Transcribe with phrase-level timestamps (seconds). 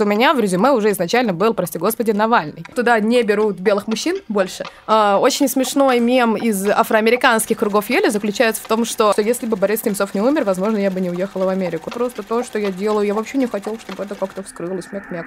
[0.00, 2.64] у меня в резюме уже изначально был, прости господи, Навальный.
[2.74, 4.64] Туда не берут белых мужчин больше.
[4.86, 9.84] А, очень смешной мем из афроамериканских кругов Ели заключается в том, что если бы Борис
[9.84, 11.90] Немцов не умер, возможно, я бы не уехала в Америку.
[11.90, 14.86] Просто то, что я делаю, я вообще не хотела, чтобы это как-то вскрылось.
[14.92, 15.26] Мяк-мяк.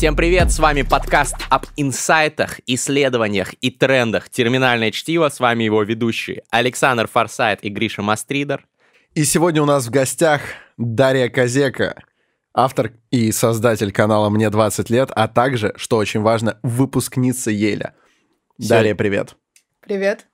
[0.00, 5.28] Всем привет, с вами подкаст об инсайтах, исследованиях и трендах «Терминальное чтиво».
[5.28, 8.66] С вами его ведущие Александр Форсайт и Гриша Мастридер.
[9.14, 10.40] И сегодня у нас в гостях
[10.78, 12.02] Дарья Козека,
[12.54, 17.92] автор и создатель канала «Мне 20 лет», а также, что очень важно, выпускница Еля.
[18.56, 19.36] Дарья, привет.
[19.82, 20.29] Привет.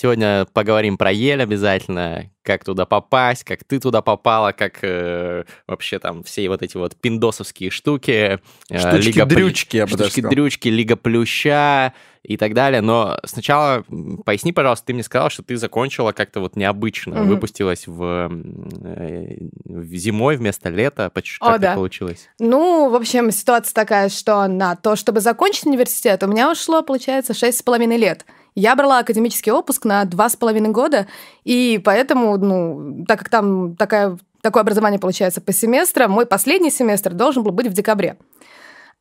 [0.00, 5.98] Сегодня поговорим про Ель обязательно, как туда попасть, как ты туда попала, как э, вообще
[5.98, 8.38] там все вот эти вот пиндосовские штуки.
[8.70, 12.80] Э, Штучки-дрючки, я бы Штучки-дрючки, Лига Плюща и так далее.
[12.80, 13.84] Но сначала
[14.24, 17.24] поясни, пожалуйста, ты мне сказала, что ты закончила как-то вот необычно, mm-hmm.
[17.24, 18.30] выпустилась в,
[18.84, 21.10] э, в зимой вместо лета.
[21.12, 21.74] Почему, как О, да.
[21.74, 22.28] получилось?
[22.38, 27.34] Ну, в общем, ситуация такая, что на то, чтобы закончить университет, у меня ушло, получается,
[27.34, 28.24] шесть с половиной лет.
[28.58, 31.06] Я брала академический отпуск на два с половиной года,
[31.44, 37.14] и поэтому, ну, так как там такая, такое образование получается по семестрам, мой последний семестр
[37.14, 38.16] должен был быть в декабре.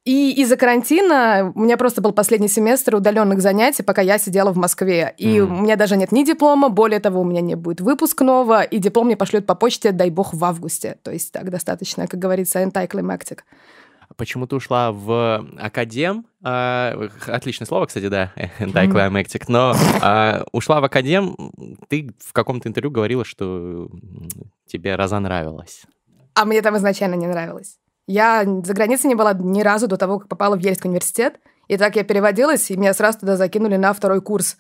[0.06, 4.58] И из-за карантина у меня просто был последний семестр удаленных занятий, пока я сидела в
[4.58, 5.16] Москве.
[5.18, 5.42] И mm.
[5.42, 9.08] у меня даже нет ни диплома, более того, у меня не будет выпускного, и диплом
[9.08, 10.98] мне пошлют по почте, дай бог, в августе.
[11.02, 13.40] То есть так достаточно, как говорится, anticlimactic
[14.18, 16.26] почему ты ушла в академ.
[16.44, 21.36] А, отличное слово, кстати, да, anticlimactic, но а, ушла в академ,
[21.88, 23.90] ты в каком-то интервью говорила, что
[24.66, 25.84] тебе разонравилось.
[26.34, 27.78] А мне там изначально не нравилось.
[28.08, 31.40] Я за границей не была ни разу до того, как попала в Ельский университет.
[31.68, 34.58] И так я переводилась, и меня сразу туда закинули на второй курс.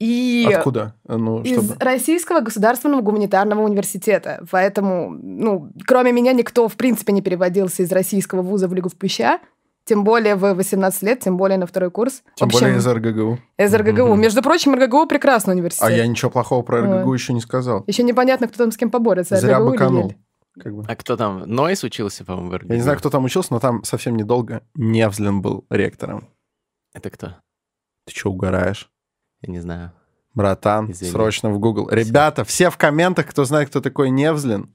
[0.00, 0.94] И Откуда?
[1.06, 1.76] Ну, из чтобы...
[1.78, 4.44] Российского государственного гуманитарного университета.
[4.50, 8.96] Поэтому, ну, кроме меня никто, в принципе, не переводился из российского вуза в Лигу в
[8.96, 9.38] Плюща.
[9.84, 12.22] Тем более в 18 лет, тем более на второй курс.
[12.36, 13.38] Тем общем, более из РГГУ.
[13.58, 14.02] Из РГГУ.
[14.02, 14.16] Mm-hmm.
[14.16, 15.88] Между прочим, РГГУ прекрасный университет.
[15.88, 17.14] А я ничего плохого про РГГУ вот.
[17.14, 17.82] еще не сказал.
[17.88, 19.36] Еще непонятно, кто там с кем поборется.
[19.36, 20.14] Зря РГГУ быканул.
[20.60, 20.84] Как бы.
[20.86, 21.40] А кто там?
[21.46, 22.72] Нойс учился, по-моему, в РГГУ?
[22.72, 26.28] Я не знаю, кто там учился, но там совсем недолго Невзлин был ректором.
[26.94, 27.36] Это кто?
[28.06, 28.91] Ты что, угораешь?
[29.42, 29.92] Я не знаю.
[30.34, 31.10] Братан, Извини.
[31.12, 31.88] срочно в Google.
[31.90, 34.74] Ребята, все в комментах, кто знает, кто такой Невзлин,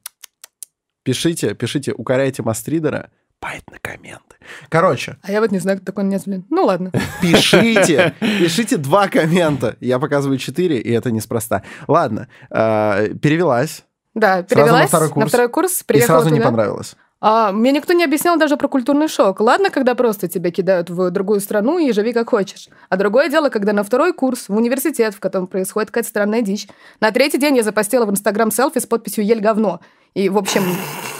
[1.04, 4.36] пишите, пишите, укоряйте Мастридера, пайт на комменты.
[4.70, 5.18] Короче.
[5.24, 6.46] А я вот не знаю, кто такой Невзлин.
[6.50, 6.92] Ну ладно.
[7.22, 9.78] Пишите, пишите два коммента.
[9.80, 11.64] Я показываю четыре, и это неспроста.
[11.88, 13.84] Ладно, э, перевелась.
[14.14, 15.24] Да, перевелась на второй курс.
[15.24, 16.38] На второй курс и сразу туда.
[16.38, 16.96] не понравилось.
[17.20, 19.40] А, мне никто не объяснял даже про культурный шок.
[19.40, 22.70] Ладно, когда просто тебя кидают в другую страну и живи как хочешь.
[22.90, 26.68] А другое дело, когда на второй курс в университет, в котором происходит какая-то странная дичь.
[27.00, 29.80] На третий день я запостила в Инстаграм селфи с подписью «Ель говно».
[30.14, 30.64] И, в общем,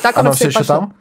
[0.02, 0.96] так оно, оно все, все еще там?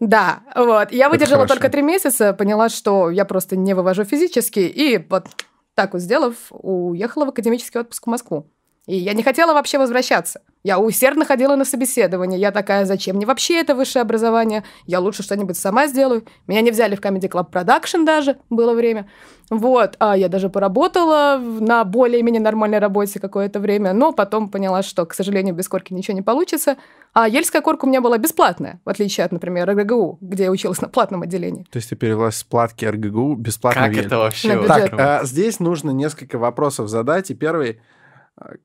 [0.00, 0.92] Да, вот.
[0.92, 5.26] Я выдержала только три месяца, поняла, что я просто не вывожу физически, и вот
[5.74, 8.46] так вот сделав, уехала в академический отпуск в Москву.
[8.86, 10.42] И я не хотела вообще возвращаться.
[10.62, 12.38] Я усердно ходила на собеседование.
[12.38, 14.62] Я такая, зачем мне вообще это высшее образование?
[14.86, 16.24] Я лучше что-нибудь сама сделаю.
[16.46, 19.08] Меня не взяли в Comedy Club Production даже, было время.
[19.50, 25.04] Вот, а я даже поработала на более-менее нормальной работе какое-то время, но потом поняла, что,
[25.04, 26.76] к сожалению, без корки ничего не получится.
[27.12, 30.80] А ельская корка у меня была бесплатная, в отличие от, например, РГГУ, где я училась
[30.80, 31.66] на платном отделении.
[31.70, 34.66] То есть ты перевелась с платки РГГУ бесплатно Как это вообще?
[34.66, 37.30] Так, а, здесь нужно несколько вопросов задать.
[37.30, 37.80] И первый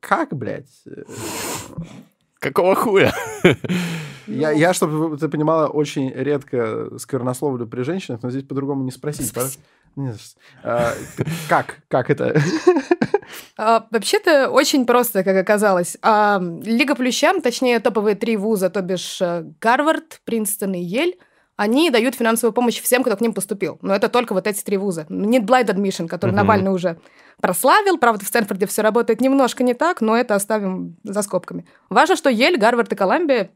[0.00, 0.84] как, блядь?
[2.38, 3.12] Какого хуя?
[4.26, 9.34] Я, я, чтобы ты понимала, очень редко сквернословлю при женщинах, но здесь по-другому не спросить.
[10.62, 10.94] А,
[11.48, 11.78] как?
[11.88, 12.40] Как это?
[13.56, 15.96] А, вообще-то очень просто, как оказалось.
[16.02, 21.16] А, Лига Плющам, точнее топовые три вуза, то бишь э, Гарвард, Принстон и Ель,
[21.60, 23.78] они дают финансовую помощь всем, кто к ним поступил.
[23.82, 25.04] Но это только вот эти три вуза.
[25.10, 26.36] Нет Blind Admission, который uh-huh.
[26.36, 26.98] Навальный уже
[27.38, 27.98] прославил.
[27.98, 31.66] Правда, в Стэнфорде все работает немножко не так, но это оставим за скобками.
[31.90, 33.50] Важно, что Ель, Гарвард и Колумбия,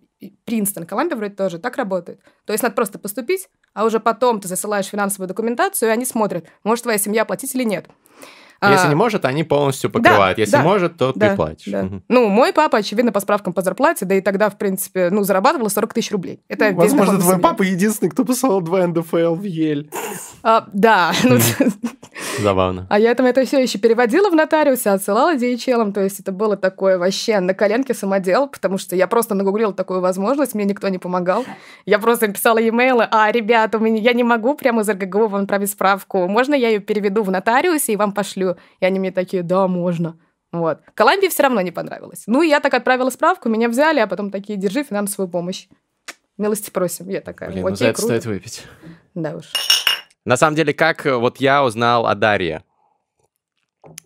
[0.44, 2.20] Принстон, Колумбия вроде тоже так работает.
[2.44, 6.44] То есть надо просто поступить, а уже потом ты засылаешь финансовую документацию, и они смотрят,
[6.62, 7.86] может твоя семья платить или нет.
[8.72, 10.36] Если а, не может, они полностью покрывают.
[10.36, 11.72] Да, Если да, может, то да, ты платишь.
[11.72, 11.82] Да.
[11.82, 12.02] Угу.
[12.08, 15.68] Ну, мой папа, очевидно, по справкам по зарплате, да и тогда, в принципе, ну, зарабатывала
[15.68, 16.40] 40 тысяч рублей.
[16.48, 19.90] Это ну, Возможно, твой папа единственный, кто посылал два НДФЛ в Ель.
[20.42, 21.12] А, да.
[21.24, 21.38] Ну,
[22.40, 22.86] Забавно.
[22.90, 26.56] А я там это все еще переводила в нотариусе, отсылала DHL, то есть это было
[26.56, 30.98] такое вообще на коленке самодел, потому что я просто нагуглила такую возможность, мне никто не
[30.98, 31.44] помогал.
[31.86, 35.42] Я просто писала e-mail, а, ребята, у меня, я не могу прямо из РГГУ вам
[35.42, 38.56] отправить справку, можно я ее переведу в нотариусе и вам пошлю?
[38.80, 40.18] И они мне такие, да, можно.
[40.52, 40.78] Вот.
[40.94, 42.24] Колумбии все равно не понравилось.
[42.26, 45.66] Ну, и я так отправила справку, меня взяли, а потом такие, держи финансовую помощь.
[46.38, 47.08] Милости просим.
[47.08, 48.20] Я такая, Блин, ну окей, за это круто.
[48.20, 48.62] стоит выпить.
[49.14, 49.83] Да уж.
[50.24, 52.64] На самом деле, как э, вот я узнал о Дарье?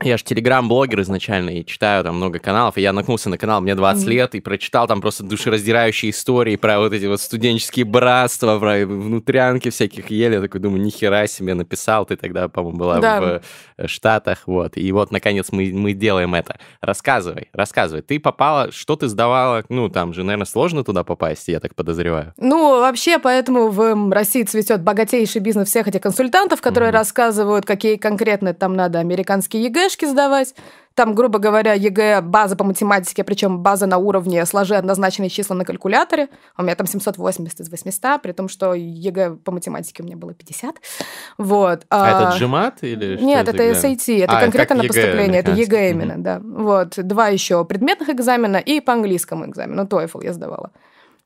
[0.02, 3.74] Я же телеграм-блогер изначально и читаю там много каналов, и я наткнулся на канал «Мне
[3.74, 4.10] 20 Мгм.
[4.12, 9.70] лет» и прочитал там просто душераздирающие истории про вот эти вот студенческие братства, про внутрянки
[9.70, 10.34] всяких ели.
[10.34, 13.20] Я такой думаю, нихера себе написал, ты тогда, по-моему, была Да.
[13.20, 13.42] в
[13.76, 14.76] э, Штатах, вот.
[14.76, 16.58] И вот, наконец, мы, мы делаем это.
[16.80, 18.02] Рассказывай, рассказывай.
[18.02, 19.64] Ты попала, что ты сдавала?
[19.68, 22.34] Ну, там же, наверное, сложно туда попасть, я так подозреваю.
[22.38, 26.98] Ну, вообще, поэтому в России цветет богатейший бизнес всех этих консультантов, которые Мгм.
[26.98, 30.54] рассказывают, какие конкретно там надо американские ЕГЭшки сдавать.
[30.98, 35.64] Там, грубо говоря, ЕГЭ, база по математике, причем база на уровне «сложи однозначные числа на
[35.64, 36.28] калькуляторе».
[36.56, 40.34] У меня там 780 из 800, при том, что ЕГЭ по математике у меня было
[40.34, 40.74] 50.
[41.38, 41.86] Вот.
[41.88, 43.62] А, это GMAT или что Нет, это?
[43.62, 46.40] SAT, это А, это конкретно как на поступление, это ЕГЭ именно, да.
[46.42, 50.72] Вот, два еще предметных экзамена и по английскому экзамену, TOEFL я сдавала.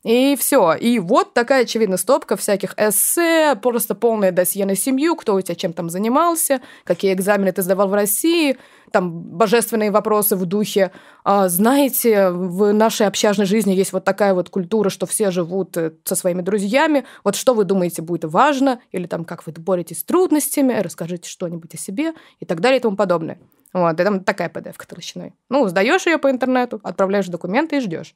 [0.03, 0.73] И все.
[0.73, 5.55] И вот такая, очевидно, стопка всяких эссе, просто полное досье на семью, кто у тебя
[5.55, 8.57] чем там занимался, какие экзамены ты сдавал в России,
[8.91, 10.91] там божественные вопросы в духе,
[11.23, 15.93] а, знаете, в нашей общажной жизни есть вот такая вот культура, что все живут э,
[16.03, 20.03] со своими друзьями, вот что вы думаете будет важно, или там как вы боретесь с
[20.03, 23.39] трудностями, расскажите что-нибудь о себе и так далее и тому подобное.
[23.71, 25.33] Вот, там такая PDF толщиной.
[25.49, 28.13] Ну, сдаешь ее по интернету, отправляешь документы и ждешь.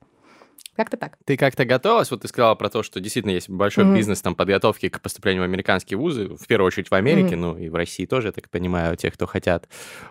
[0.75, 1.17] Как-то так.
[1.25, 2.11] Ты как-то готовилась?
[2.11, 3.95] Вот ты сказала про то, что действительно есть большой Мгм.
[3.95, 7.41] бизнес там подготовки к поступлению в американские вузы, в первую очередь в Америке, Мгм.
[7.41, 9.67] ну и в России тоже, я так понимаю, те, кто хотят,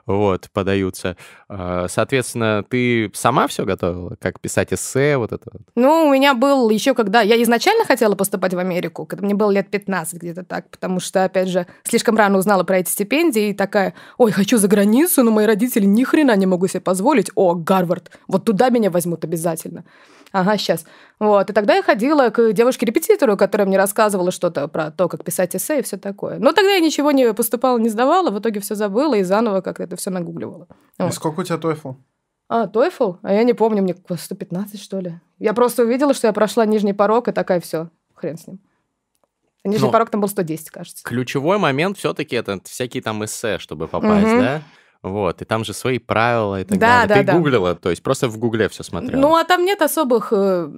[0.06, 1.16] вот, подаются.
[1.48, 4.16] А, Соответственно, ты сама все готовила?
[4.20, 5.50] Как писать эссе, вот это?
[5.76, 7.20] Ну, у меня был еще когда...
[7.22, 11.25] Я изначально хотела поступать в Америку, когда мне было лет 15 где-то так, потому что,
[11.25, 15.31] опять же, слишком рано узнала про эти стипендии и такая, ой, хочу за границу, но
[15.31, 17.31] мои родители ни хрена не могу себе позволить.
[17.34, 19.84] О, Гарвард, вот туда меня возьмут обязательно.
[20.38, 20.85] Ага, сейчас.
[21.19, 21.49] Вот.
[21.49, 25.79] И тогда я ходила к девушке-репетитору, которая мне рассказывала что-то про то, как писать эссе
[25.79, 26.38] и все такое.
[26.38, 29.83] Но тогда я ничего не поступала, не сдавала, в итоге все забыла и заново как-то
[29.85, 30.69] это все нагугливала.
[30.99, 31.15] И Вот.
[31.15, 31.94] сколько у тебя TOEFL?
[32.50, 33.17] А, TOEFL?
[33.23, 35.19] А я не помню, мне 115, что ли.
[35.38, 38.61] Я просто увидела, что я прошла нижний порог, и такая, все, хрен с ним.
[39.65, 41.03] Нижний Ну, порог там был 110, кажется.
[41.03, 44.41] Ключевой момент все-таки это всякие там эссе, чтобы попасть, Мгм.
[44.41, 44.62] да?
[45.06, 47.08] Вот, и там же свои правила и так Да, далее.
[47.08, 47.32] да, ты да.
[47.35, 49.20] гуглила, то есть просто в гугле все смотрела?
[49.20, 50.69] Ну, а там нет особых э,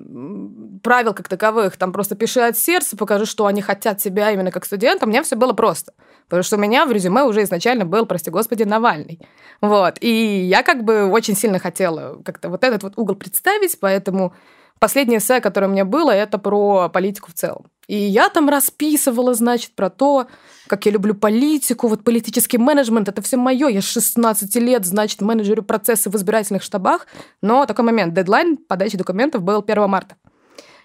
[0.82, 1.78] правил как таковых.
[1.78, 5.06] Там просто пиши от сердца, покажи, что они хотят тебя именно как студента.
[5.06, 5.94] У меня все было просто.
[6.28, 9.18] Потому что у меня в резюме уже изначально был, прости господи, Навальный.
[9.62, 9.94] Вот.
[10.02, 14.34] И я как бы очень сильно хотела как-то вот этот вот угол представить, поэтому
[14.78, 17.66] последнее эссе, которое у меня было, это про политику в целом.
[17.88, 20.26] И я там расписывала, значит, про то,
[20.66, 23.68] как я люблю политику, вот политический менеджмент, это все мое.
[23.68, 27.06] Я с 16 лет, значит, менеджерю процессы в избирательных штабах.
[27.40, 30.16] Но такой момент, дедлайн подачи документов был 1 марта.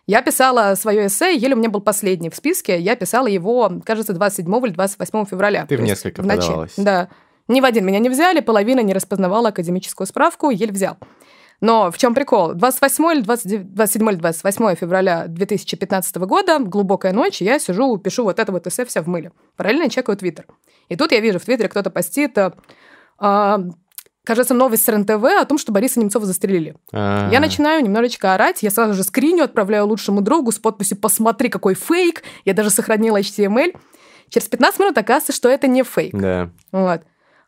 [0.08, 2.80] Я писала свое эссе, еле у меня был последний в списке.
[2.80, 5.66] Я писала его, кажется, 27 или 28 февраля.
[5.66, 6.40] Ты в несколько в ночи.
[6.40, 6.74] подавалась.
[6.78, 7.10] Да.
[7.50, 10.98] Ни в один меня не взяли, половина не распознавала академическую справку, еле взял.
[11.62, 12.54] Но в чем прикол?
[12.54, 18.40] 28 или 29, 27 или 28 февраля 2015 года, глубокая ночь, я сижу, пишу вот
[18.40, 19.32] это вот эссе вся в мыле.
[19.56, 20.46] Параллельно чекаю Твиттер.
[20.90, 22.54] И тут я вижу в Твиттере кто-то постит, а,
[23.18, 23.60] а,
[24.26, 26.76] кажется, новость с РНТВ о том, что Бориса Немцова застрелили.
[26.92, 31.50] А, Я начинаю немножечко орать, я сразу же скриню, отправляю лучшему другу с подписью «Посмотри,
[31.50, 33.76] какой фейк!» Я даже сохранила HTML.
[34.30, 36.14] Через 15 минут оказывается, что это не фейк.
[36.14, 36.50] Да.
[36.72, 37.02] Вот.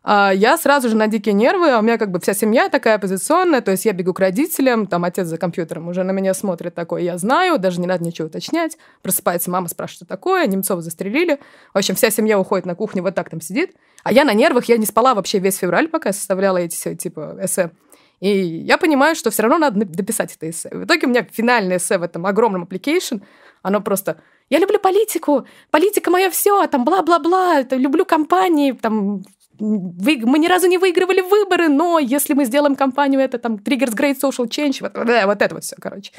[0.08, 2.98] А я сразу же на дикие нервы, а у меня как бы вся семья такая
[2.98, 6.76] оппозиционная, то есть я бегу к родителям, там отец за компьютером уже на меня смотрит
[6.76, 8.78] такой, я знаю, даже не надо ничего уточнять.
[9.02, 11.40] Просыпается мама, спрашивает, что такое, Немцова застрелили.
[11.74, 13.76] В общем, вся семья уходит на кухню, вот так там сидит.
[14.04, 17.40] А я на нервах, я не спала вообще весь февраль, пока составляла эти все, типа,
[17.42, 17.72] эссе.
[18.20, 20.70] И я понимаю, что все равно надо дописать это эссе.
[20.72, 23.24] В итоге у меня финальное эссе в этом огромном application,
[23.64, 24.18] оно просто
[24.52, 29.24] «Я люблю политику, политика мое все, там бла-бла-бла, люблю компании, там
[29.60, 33.94] вы- мы ни разу не выигрывали выборы, но если мы сделаем компанию, это там triggers
[33.96, 36.12] great social change, вот, да, вот это вот все, короче.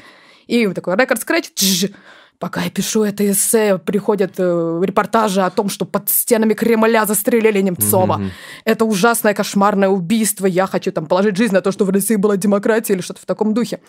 [0.47, 1.21] И такой рекорд
[1.55, 1.89] тш,
[2.39, 7.61] пока я пишу это эссе, приходят э, репортажи о том, что под стенами Кремля застрелили
[7.61, 8.17] Немцова.
[8.17, 8.31] Мгм.
[8.65, 10.45] Это ужасное, кошмарное убийство.
[10.45, 13.25] Я хочу там положить жизнь на то, что в России была демократия или что-то в
[13.25, 13.79] таком духе.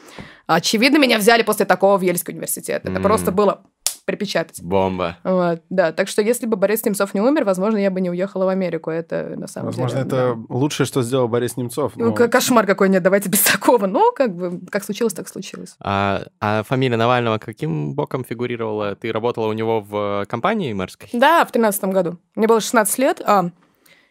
[0.47, 2.83] Очевидно, меня взяли после такого в Ельский университет.
[2.85, 3.03] Это М.
[3.03, 3.63] просто было
[4.09, 4.63] припечатать.
[4.63, 5.19] Бомба.
[5.23, 8.47] Вот, да, так что если бы Борис Немцов не умер, возможно, я бы не уехала
[8.47, 8.91] в Америку.
[8.91, 10.07] Это на самом Возможно, деле...
[10.09, 11.93] это лучшее, что сделал Борис Немцов.
[11.95, 12.03] да.
[12.05, 13.87] но- Ну, к- кошмар какой нет, давайте без такого.
[13.87, 15.77] Ну, как бы, как случилось, так случилось.
[15.81, 18.97] А, а фамилия Навального каким боком фигурировала?
[18.97, 21.09] Ты работала у него в компании мэрской?
[21.13, 22.17] Да, в тринадцатом году.
[22.35, 23.21] Мне было 16 лет.
[23.27, 23.51] А,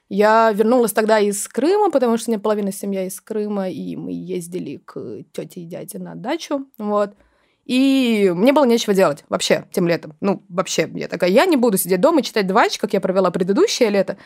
[0.10, 4.12] Я вернулась тогда из Крыма, потому что у меня половина семья из Крыма, и мы
[4.14, 7.12] ездили к тете и дяде на дачу, вот.
[7.68, 10.16] И мне было нечего делать вообще тем летом.
[10.22, 13.30] Ну, вообще, я такая, я не буду сидеть дома и читать двач, как я провела
[13.30, 14.18] предыдущее лето.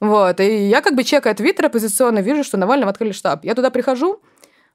[0.00, 3.44] Вот, и я как бы чекая твиттер оппозиционно, вижу, что Навального открыли штаб.
[3.44, 4.20] Я туда прихожу,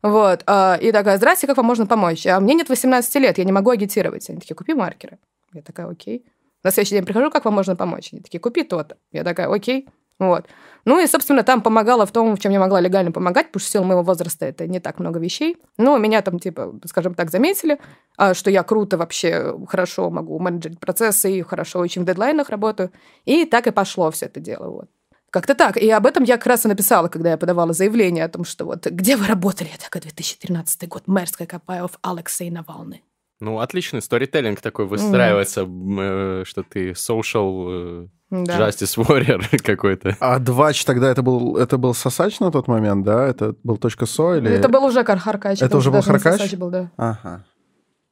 [0.01, 2.27] вот, а, и такая, здрасте, как вам можно помочь?
[2.27, 4.29] А мне нет 18 лет, я не могу агитировать.
[4.29, 5.17] Они такие, купи маркеры.
[5.53, 6.25] Я такая, окей.
[6.61, 8.09] На следующий день прихожу, как вам можно помочь?
[8.11, 8.97] Они такие, купи то-то.
[9.11, 9.87] Я такая, окей.
[10.19, 10.45] Вот.
[10.85, 13.69] Ну и, собственно, там помогала в том, в чем я могла легально помогать, потому что
[13.69, 15.57] в силу моего возраста это не так много вещей.
[15.77, 17.79] Но меня там, типа, скажем так, заметили,
[18.17, 22.91] а, что я круто вообще хорошо могу менеджерить процессы и хорошо очень в дедлайнах работаю.
[23.25, 24.69] И так и пошло все это дело.
[24.69, 24.89] Вот.
[25.29, 25.77] Как-то так.
[25.77, 28.65] И об этом я как раз и написала, когда я подавала заявление о том, что
[28.65, 29.69] вот где вы работали?
[29.71, 33.01] Я такая, 2013 год, мэрская Капаев, Алексей Навалны.
[33.39, 36.45] Ну, отличный сторителлинг такой выстраивается, mm.
[36.45, 38.67] что ты social э, да.
[38.67, 40.17] Justice Warrior какой-то.
[40.19, 43.27] А Двач тогда это был, это был Сосач на тот момент, да?
[43.27, 44.49] Это был точка .со или...
[44.49, 45.61] Это был уже Харкач.
[45.61, 46.53] Это, уже был Харкач?
[46.55, 46.91] был, да.
[46.97, 47.45] Ага.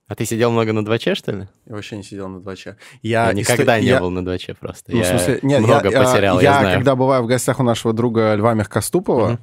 [0.08, 1.48] А ты сидел много на дваче, что ли?
[1.66, 2.76] Я вообще не сидел на дваче.
[3.02, 4.00] Я, я никогда не я...
[4.00, 4.92] был на дваче просто.
[4.92, 6.76] Ну, я в смысле, нет, много я, потерял, я, я знаю.
[6.76, 9.40] когда бываю в гостях у нашего друга Льва Мягкоступова,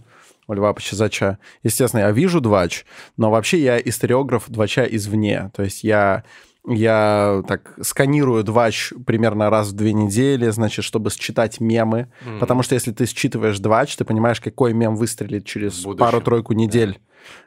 [0.46, 2.84] у Льва Почезача, естественно, я вижу двач,
[3.16, 5.50] но вообще я историограф двача извне.
[5.56, 6.24] То есть я
[6.68, 12.12] я так сканирую двач примерно раз в две недели, значит, чтобы считать мемы.
[12.24, 12.38] Mm.
[12.38, 17.00] Потому что если ты считываешь двач, ты понимаешь, какой мем выстрелит через пару-тройку недель.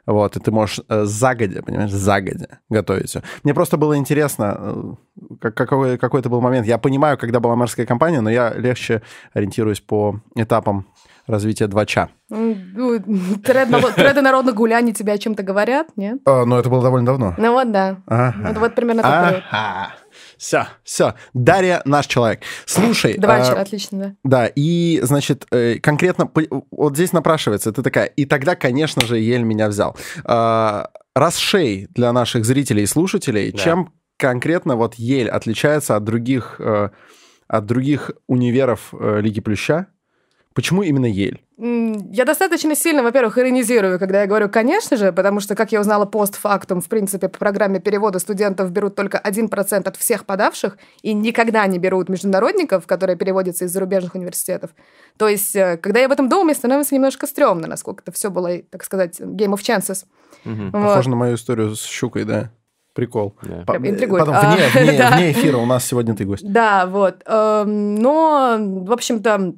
[0.06, 3.22] Вот, и ты можешь э, загодя, понимаешь, загодя готовить все.
[3.42, 6.66] Мне просто было интересно, э, как, какой, какой это был момент.
[6.66, 9.02] Я понимаю, когда была морская компания, но я легче
[9.32, 10.86] ориентируюсь по этапам
[11.26, 12.08] развития двача.
[12.28, 13.00] Ну,
[13.42, 16.20] треды народных гуляний тебе о чем-то говорят, нет?
[16.24, 17.34] А, ну, это было довольно давно.
[17.38, 17.98] Ну вот, да.
[18.06, 19.42] Вот примерно такой.
[19.50, 19.94] Ага.
[20.36, 21.14] Все, все.
[21.34, 22.40] Дарья наш человек.
[22.66, 23.16] Слушай.
[23.16, 24.14] Двач, а, отлично, да.
[24.24, 26.30] Да, и, значит, э, конкретно
[26.70, 29.96] вот здесь напрашивается, ты такая, и тогда, конечно же, Ель меня взял.
[30.24, 33.58] А, Расшей для наших зрителей и слушателей, да.
[33.58, 36.88] чем конкретно вот Ель отличается от других, э,
[37.46, 39.88] от других универов э, Лиги Плюща?
[40.54, 41.40] Почему именно Ель?
[41.58, 46.06] Я достаточно сильно, во-первых, иронизирую, когда я говорю «конечно же», потому что, как я узнала
[46.06, 51.66] постфактум, в принципе, по программе перевода студентов берут только 1% от всех подавших и никогда
[51.66, 54.70] не берут международников, которые переводятся из зарубежных университетов.
[55.16, 58.30] То есть, э, когда я об этом думаю, мне становится немножко стрёмно, насколько это все
[58.30, 60.04] было, так сказать, game of chances.
[60.44, 60.70] Угу.
[60.72, 60.88] Вот.
[60.88, 62.50] Похоже на мою историю с щукой, да?
[62.94, 63.34] Прикол.
[63.42, 63.64] Да.
[63.64, 64.26] По- Интригует.
[64.26, 66.44] Потом вне, вне, вне эфира у нас сегодня ты гость.
[66.46, 67.22] Да, вот.
[67.26, 69.54] Эм, но, в общем-то,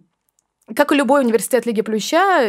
[0.74, 2.42] как и любой университет Лиги Плюща,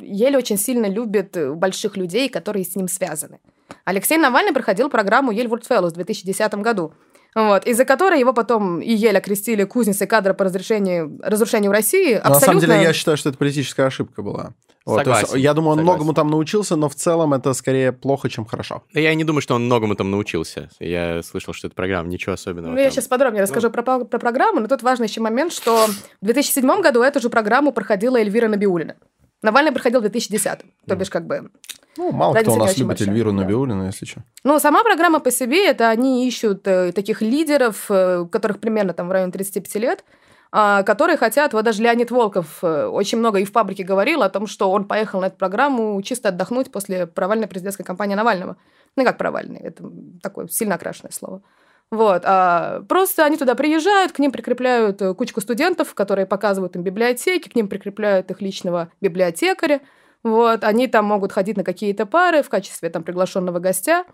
[0.00, 3.40] Ель очень сильно любит больших людей, которые с ним связаны.
[3.84, 6.94] Алексей Навальный проходил программу Ель World Fellows в 2010 году,
[7.34, 12.14] вот, из-за которой его потом и Ель окрестили кузницей кадра по разрешению, разрушению России.
[12.14, 12.32] Абсолютно...
[12.32, 14.54] На самом деле, я считаю, что это политическая ошибка была.
[14.88, 15.96] Вот, согласен, есть, я думаю, он согласен.
[15.98, 18.82] многому там научился, но в целом это скорее плохо, чем хорошо.
[18.94, 20.70] Я не думаю, что он многому там научился.
[20.80, 22.70] Я слышал, что это программа, ничего особенного.
[22.70, 22.84] Ну, там.
[22.84, 23.72] я сейчас подробнее расскажу ну.
[23.74, 25.86] про, про программу, но тут важный еще момент, что
[26.22, 28.96] в 2007 году эту же программу проходила Эльвира Набиулина.
[29.42, 31.50] Навальный проходил в 2010 то бишь как бы...
[31.98, 33.08] Ну, мало кто у нас любит большая.
[33.08, 33.42] Эльвиру да.
[33.42, 34.22] Набиулину, если что.
[34.44, 39.08] Ну, сама программа по себе, это они ищут э, таких лидеров, э, которых примерно там
[39.08, 40.04] в районе 35 лет,
[40.50, 44.46] которые хотят, вот даже Леонид Волков э, очень много и в паблике говорил о том,
[44.46, 48.56] что он поехал на эту программу чисто отдохнуть после провальной президентской кампании Навального.
[48.96, 49.84] Ну, как провальной, это
[50.22, 51.42] такое сильно окрашенное слово.
[51.90, 56.82] Вот, а просто они туда приезжают, к ним прикрепляют э, кучку студентов, которые показывают им
[56.82, 59.80] библиотеки, к ним прикрепляют их личного библиотекаря,
[60.22, 64.04] вот, они там могут ходить на какие-то пары в качестве там приглашенного гостя,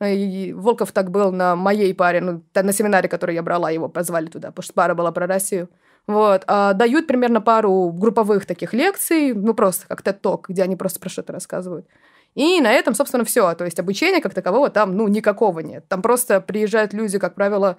[0.00, 4.26] и Волков так был на моей паре, ну, на семинаре, который я брала, его позвали
[4.26, 5.68] туда, потому что пара была про Россию.
[6.06, 6.44] Вот.
[6.46, 11.08] А дают примерно пару групповых таких лекций, ну, просто как TED-ток, где они просто про
[11.08, 11.86] что-то рассказывают.
[12.34, 13.52] И на этом, собственно, все.
[13.54, 15.86] То есть обучения как такового там, ну, никакого нет.
[15.88, 17.76] Там просто приезжают люди, как правило,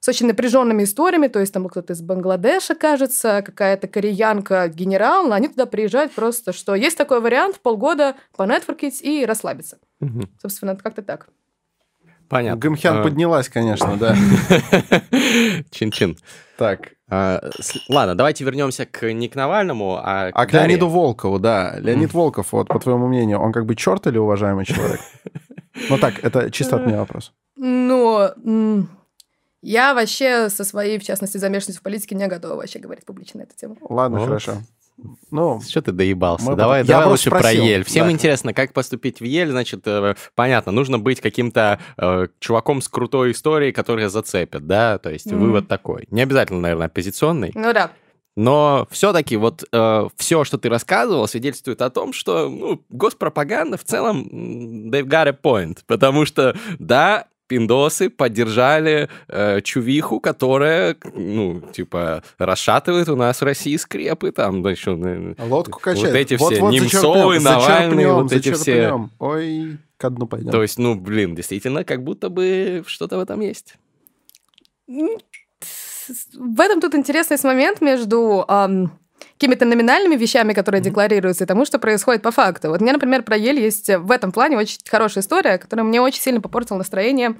[0.00, 5.34] с очень напряженными историями, то есть там кто-то из Бангладеша, кажется, какая-то кореянка, генерал, но
[5.34, 9.78] они туда приезжают просто, что есть такой вариант полгода понетворкить и расслабиться.
[10.00, 10.28] Угу.
[10.40, 11.28] Собственно, как-то так.
[12.28, 12.60] Понятно.
[12.60, 13.02] Гымхян а...
[13.02, 14.16] поднялась, конечно, да.
[15.70, 16.16] Чин-чин.
[16.56, 16.92] Так.
[17.08, 17.40] А,
[17.88, 21.76] ладно, давайте вернемся к не к Навальному, а к А к Леониду Волкову, да.
[21.78, 25.00] Леонид Волков, вот, по твоему мнению, он как бы черт или уважаемый человек?
[25.90, 27.34] Ну так, это чисто от меня вопрос.
[27.54, 28.86] Ну,
[29.60, 33.44] я вообще со своей, в частности, замешанностью в политике не готова вообще говорить публично на
[33.44, 33.76] эту тему.
[33.82, 34.62] Ладно, хорошо.
[35.30, 36.50] Ну, что ты доебался?
[36.50, 37.60] Мы давай, давай лучше спросил.
[37.60, 37.84] про Ель.
[37.84, 38.12] Всем да.
[38.12, 39.50] интересно, как поступить в Ель.
[39.50, 44.98] Значит, э, понятно, нужно быть каким-то э, чуваком с крутой историей, который зацепит, да?
[44.98, 45.36] То есть mm.
[45.36, 46.06] вывод такой.
[46.10, 47.52] Не обязательно, наверное, оппозиционный.
[47.54, 47.90] Ну да.
[48.36, 53.84] Но все-таки вот э, все, что ты рассказывал, свидетельствует о том, что ну, госпропаганда в
[53.84, 55.78] целом they've got a point.
[55.86, 63.76] Потому что, да, пиндосы поддержали э, чувиху, которая, ну, типа, расшатывает у нас в России
[63.76, 65.36] скрепы, там, да, еще...
[65.38, 66.12] Лодку качает.
[66.12, 69.08] Вот эти вот, все, вот, Немцовы, зачерпнем, зачерпнем, вот эти все...
[69.18, 70.50] Ой, ко дну пойдем.
[70.50, 73.74] То есть, ну, блин, действительно, как будто бы что-то в этом есть.
[74.86, 78.98] В этом тут интересный момент между ам,
[79.38, 82.70] какими-то номинальными вещами, которые декларируются, и тому, что происходит по факту.
[82.70, 86.00] Вот у меня, например, про Ель есть в этом плане очень хорошая история, которая мне
[86.00, 87.36] очень сильно попортила настроение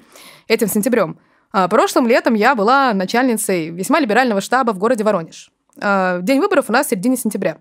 [0.47, 1.19] этим сентябрем.
[1.51, 5.49] А, прошлым летом я была начальницей весьма либерального штаба в городе Воронеж.
[5.81, 7.57] А, день выборов у нас в середине сентября.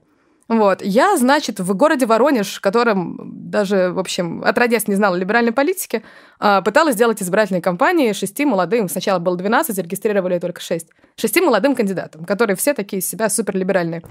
[0.49, 0.81] Вот.
[0.83, 6.05] Я, значит, в городе Воронеж, в котором даже, в общем, отродясь не знала либеральной политики,
[6.39, 12.25] пыталась сделать избирательные кампании шести молодым, сначала было 12, зарегистрировали только шесть, шести молодым кандидатам,
[12.25, 14.03] которые все такие из себя суперлиберальные.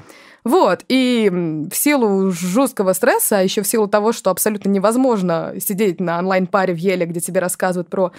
[0.44, 0.84] Вот.
[0.88, 6.20] И в силу жесткого стресса, а еще в силу того, что абсолютно невозможно сидеть на
[6.20, 8.12] онлайн-паре в Еле, где тебе рассказывают про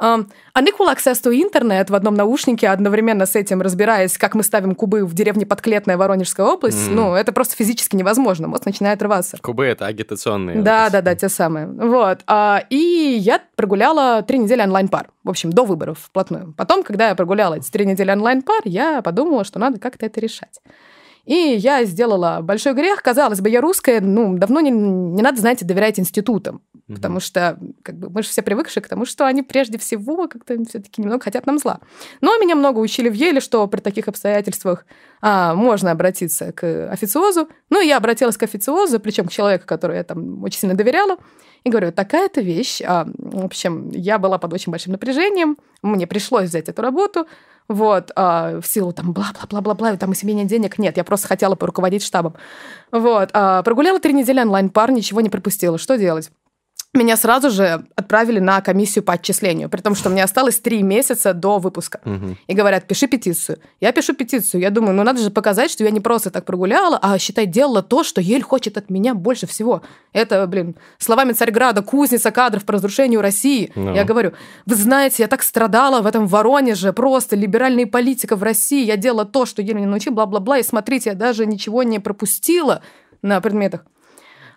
[0.00, 4.74] Um, unequal access to internet в одном наушнике, одновременно с этим разбираясь, как мы ставим
[4.74, 6.92] кубы в деревне Подклетная, Воронежская область, mm.
[6.92, 8.48] ну, это просто физически невозможно.
[8.48, 9.38] Мозг начинает рваться.
[9.40, 10.62] Кубы— это агитационные.
[10.62, 11.68] Да, да, да, те самые.
[11.68, 12.20] Вот.
[12.26, 15.10] А, и я прогуляла три недели онлайн-пар.
[15.22, 16.54] В общем, до выборов вплотную.
[16.56, 20.60] Потом, когда я прогуляла эти три недели онлайн-пар, я подумала, что надо как-то это решать.
[21.24, 23.02] И я сделала большой грех.
[23.02, 26.60] Казалось бы, я русская, ну, давно не, не надо, знаете, доверять институтам.
[26.74, 26.94] Mm-hmm.
[26.94, 30.62] Потому что как бы, мы же все привыкшие к тому, что они прежде всего как-то
[30.64, 31.80] все-таки немного хотят нам зла.
[32.20, 34.84] Но меня много учили в Еле, что при таких обстоятельствах
[35.22, 37.48] а, можно обратиться к официозу.
[37.70, 41.16] Ну, я обратилась к официозу, причем к человеку, который я там очень сильно доверяла.
[41.64, 42.82] И говорю, такая-то вещь.
[42.84, 45.56] А, в общем, я была под очень большим напряжением.
[45.80, 47.26] Мне пришлось взять эту работу.
[47.68, 50.78] Вот, а, в силу там бла-бла-бла-бла-бла, там нет денег.
[50.78, 52.34] Нет, я просто хотела поруководить штабом.
[52.92, 55.78] Вот, а, прогуляла три недели онлайн-пар, ничего не пропустила.
[55.78, 56.30] Что делать?
[56.94, 61.34] Меня сразу же отправили на комиссию по отчислению, при том, что мне осталось три месяца
[61.34, 62.00] до выпуска.
[62.04, 62.36] Угу.
[62.46, 63.58] И говорят, пиши петицию.
[63.80, 64.60] Я пишу петицию.
[64.60, 67.82] Я думаю, ну надо же показать, что я не просто так прогуляла, а, считай, делала
[67.82, 69.82] то, что Ель хочет от меня больше всего.
[70.12, 73.72] Это, блин, словами Царьграда, кузница кадров по разрушению России.
[73.74, 73.84] No.
[73.84, 73.94] Ну.
[73.94, 74.32] Я говорю,
[74.66, 78.84] вы знаете, я так страдала в этом Воронеже, просто либеральная политика в России.
[78.84, 80.58] Я делала то, что Ель меня научил, бла-бла-бла.
[80.58, 82.82] И смотрите, я даже ничего не пропустила
[83.22, 83.84] на предметах.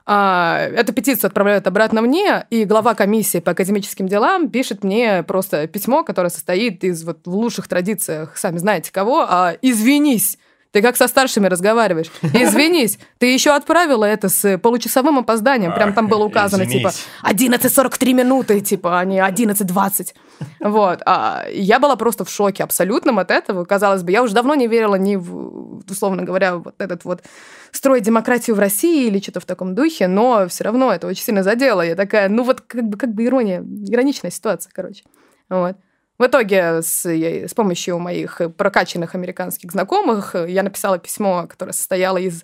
[0.10, 5.68] А, эту петицию отправляют обратно мне, и глава комиссии по академическим делам пишет мне просто
[5.68, 10.38] письмо, которое состоит из вот в лучших традициях, сами знаете кого, а «Извинись».
[10.72, 12.08] Ты как со старшими разговариваешь.
[12.22, 15.74] Извинись, ты еще отправила это с получасовым опозданием.
[15.74, 16.90] Прям там было указано, типа,
[17.24, 17.56] Извинись.
[17.56, 20.14] типа, 11.43 минуты, типа, а не 11.20.
[20.60, 21.02] Вот.
[21.06, 23.66] А я была просто в шоке абсолютном от этого.
[23.66, 27.24] Казалось бы, я уже давно не верила ни в, условно говоря, вот этот вот
[27.72, 31.44] строить демократию в России или что-то в таком духе, но все равно это очень сильно
[31.44, 31.82] задело.
[31.82, 35.04] Я такая, ну вот как бы, как бы ирония, ироничная ситуация, короче.
[35.50, 35.78] Вот.
[36.18, 42.44] В итоге с, с помощью моих прокачанных американских знакомых я написала письмо, которое состояло из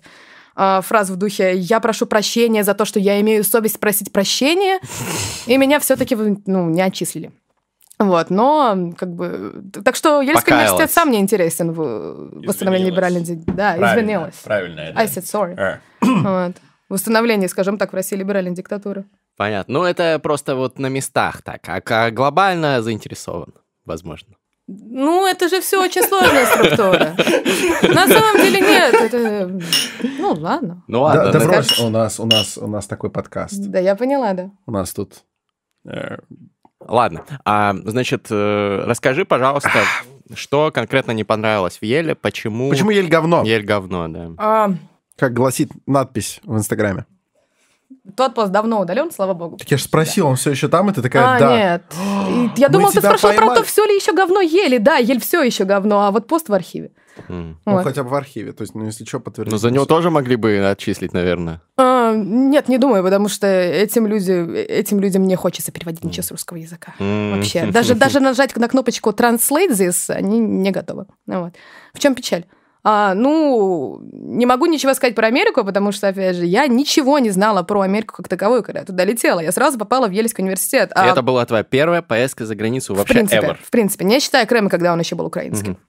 [0.56, 4.78] э, фраз в духе «Я прошу прощения за то, что я имею совесть просить прощения»,
[5.46, 7.32] и меня все-таки ну, не отчислили.
[7.98, 9.62] Вот, но как бы...
[9.84, 10.72] Так что Ельский Покаялась.
[10.72, 13.24] университет сам не интересен в восстановлении либеральной...
[13.46, 14.34] Да, правильно, извинилась.
[14.44, 14.92] Правильно.
[14.92, 15.00] Да.
[15.00, 15.56] I said sorry.
[15.56, 15.78] Uh.
[16.50, 16.56] Вот.
[16.88, 19.06] Восстановление, скажем так, в России либеральной диктатуры.
[19.36, 19.74] Понятно.
[19.74, 21.62] Ну, это просто вот на местах так.
[21.68, 23.54] А глобально заинтересован,
[23.84, 24.36] возможно.
[24.66, 27.14] Ну, это же все очень сложная структура.
[27.94, 28.94] На самом деле нет.
[28.94, 29.60] Это...
[30.18, 30.82] Ну, ладно.
[30.88, 31.32] Ну, ладно.
[31.32, 33.58] Да, да брось, у нас, у, нас, у нас такой подкаст.
[33.58, 34.50] Да, я поняла, да.
[34.66, 35.24] У нас тут
[35.86, 36.16] э,
[36.86, 37.24] Ладно.
[37.44, 39.70] А, значит, э, расскажи, пожалуйста,
[40.34, 42.70] что конкретно не понравилось в Еле, почему...
[42.70, 43.42] Почему Ель говно?
[43.44, 44.30] Ель говно, да.
[44.38, 44.70] А...
[45.16, 47.06] Как гласит надпись в Инстаграме.
[48.16, 49.56] Тот пост давно удален, слава богу.
[49.56, 50.30] Так я же спросил, да.
[50.30, 51.56] он все еще там, и ты такая, а, да.
[51.56, 51.82] нет.
[52.28, 54.78] И я думал, ты спрашивал про то, все ли еще говно ели.
[54.78, 56.90] Да, ель все еще говно, а вот пост в архиве.
[57.28, 57.56] Mm.
[57.64, 57.78] Вот.
[57.78, 59.52] Ну, хотя бы в архиве, то есть, ну, если что, подтвердить.
[59.52, 61.62] Но за него тоже могли бы отчислить, наверное.
[61.76, 66.30] А, нет, не думаю, потому что этим, люди, этим людям не хочется переводить ничего с
[66.30, 66.94] русского языка.
[66.98, 67.36] Mm.
[67.36, 67.66] Вообще.
[67.66, 71.06] Даже, даже нажать на кнопочку «Translate this» они не готовы.
[71.26, 71.54] Вот.
[71.92, 72.44] В чем печаль?
[72.86, 77.30] А, ну, не могу ничего сказать про Америку, потому что, опять же, я ничего не
[77.30, 79.40] знала про Америку как таковую, когда я туда летела.
[79.40, 80.92] Я сразу попала в Ельский университет.
[80.94, 81.06] А...
[81.06, 83.56] это была твоя первая поездка за границу вообще в принципе, ever?
[83.62, 85.72] В принципе, не считая Крыма, когда он еще был украинским.
[85.72, 85.80] Угу.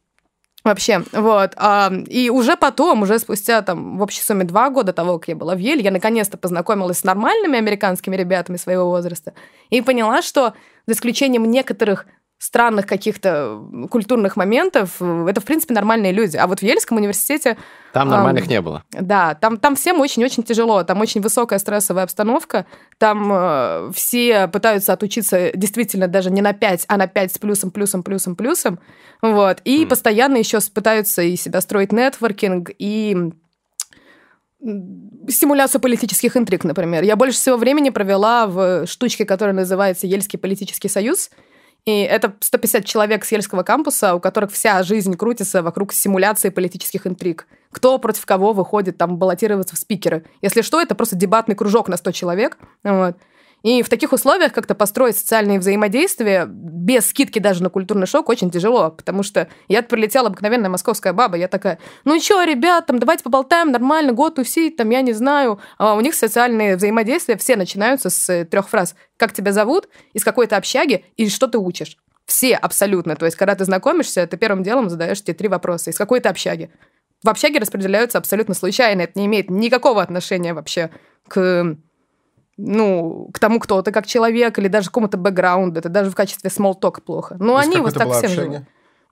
[0.63, 1.51] Вообще, вот.
[1.57, 5.35] А, и уже потом, уже спустя там в общей сумме два года того, как я
[5.35, 9.33] была в Еле, я наконец-то познакомилась с нормальными американскими ребятами своего возраста
[9.69, 10.53] и поняла, что
[10.87, 16.37] за исключением некоторых странных каких-то культурных моментов, это, в принципе, нормальные люди.
[16.37, 17.57] А вот в Ельском университете...
[17.93, 18.83] Там нормальных а, не было.
[18.91, 22.65] Да, там, там всем очень-очень тяжело, там очень высокая стрессовая обстановка,
[22.97, 27.71] там э, все пытаются отучиться действительно даже не на 5, а на 5 с плюсом,
[27.71, 28.79] плюсом, плюсом, плюсом,
[29.21, 29.87] вот, и mm.
[29.87, 33.31] постоянно еще пытаются и себя строить нетворкинг, и
[35.29, 37.03] симуляцию политических интриг, например.
[37.03, 41.29] Я больше всего времени провела в штучке, которая называется Ельский политический союз.
[41.85, 47.05] И это 150 человек с Ельского кампуса, у которых вся жизнь крутится вокруг симуляции политических
[47.05, 47.47] интриг.
[47.71, 50.25] Кто против кого выходит там баллотироваться в спикеры.
[50.41, 52.57] Если что, это просто дебатный кружок на 100 человек.
[52.83, 53.17] Вот.
[53.65, 58.51] И в таких условиях как-то построить социальные взаимодействия без скидки даже на культурный шок очень
[58.51, 63.23] тяжело, потому что я прилетела обыкновенная московская баба, я такая, ну что, ребят, там давайте
[63.23, 65.59] поболтаем нормально, год тусить, там, я не знаю.
[65.79, 68.93] А у них социальные взаимодействия все начинаются с э, трех фраз.
[69.17, 71.97] Как тебя зовут, из какой то общаги и что ты учишь.
[72.27, 73.15] Все абсолютно.
[73.15, 75.89] То есть, когда ты знакомишься, ты первым делом задаешь тебе три вопроса.
[75.89, 76.69] Из какой то общаги?
[77.23, 79.01] В общаге распределяются абсолютно случайно.
[79.01, 80.91] Это не имеет никакого отношения вообще
[81.27, 81.77] к
[82.57, 85.79] ну, к тому, кто ты как человек, или даже к какому-то бэкграунду.
[85.79, 87.35] Это даже в качестве talk плохо.
[87.39, 88.61] Ну, они вот так всем живут.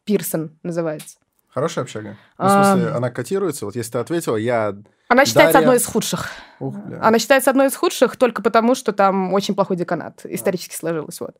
[0.05, 1.17] Пирсон называется.
[1.49, 2.17] Хорошая общага?
[2.39, 2.97] Ну, в смысле, а...
[2.97, 3.65] она котируется?
[3.65, 4.75] Вот если ты ответила, я...
[5.07, 5.67] Она считается Дарья...
[5.67, 6.31] одной из худших.
[6.59, 6.99] Ух, бля.
[7.01, 10.21] Она считается одной из худших только потому, что там очень плохой деканат.
[10.25, 10.77] Исторически а.
[10.77, 11.35] сложилось, вот.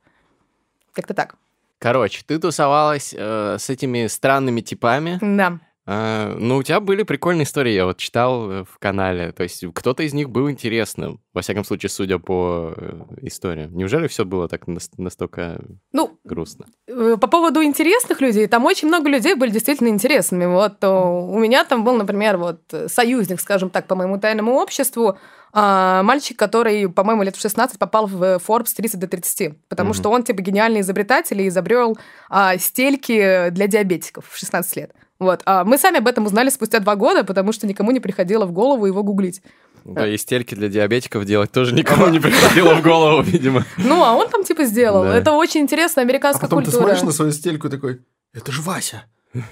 [0.94, 1.36] Как-то так.
[1.80, 5.18] Короче, ты тусовалась э, с этими странными типами.
[5.20, 5.60] Да.
[5.86, 9.34] А, ну, у тебя были прикольные истории, я вот читал э, в канале.
[9.34, 13.68] То есть кто-то из них был интересным, во всяком случае, судя по э, истории.
[13.70, 14.66] Неужели все было так
[14.98, 15.60] настолько
[15.92, 16.68] ну, грустно?
[16.88, 20.46] Э, по поводу интересных людей, там очень много людей были действительно интересными.
[20.46, 25.18] Вот у меня там был, например, вот союзник, скажем так, по моему тайному обществу,
[25.56, 29.94] а, мальчик, который, по-моему, лет в 16 попал в Forbes 30 до 30, потому mm-hmm.
[29.94, 31.96] что он, типа, гениальный изобретатель и изобрел
[32.30, 34.92] а, стельки для диабетиков в 16 лет.
[35.24, 35.42] Вот.
[35.46, 38.52] А мы сами об этом узнали спустя два года, потому что никому не приходило в
[38.52, 39.42] голову его гуглить.
[39.86, 43.66] Да, и стельки для диабетиков делать тоже никому не приходило в голову, видимо.
[43.78, 45.04] Ну, а он там типа сделал.
[45.04, 46.62] Это очень интересно, американская культура.
[46.62, 48.02] А потом ты смотришь на свою стельку и такой,
[48.34, 49.04] это же Вася.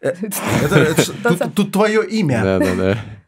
[0.00, 2.42] Это, тут, твое имя.
[2.42, 2.74] Да, да,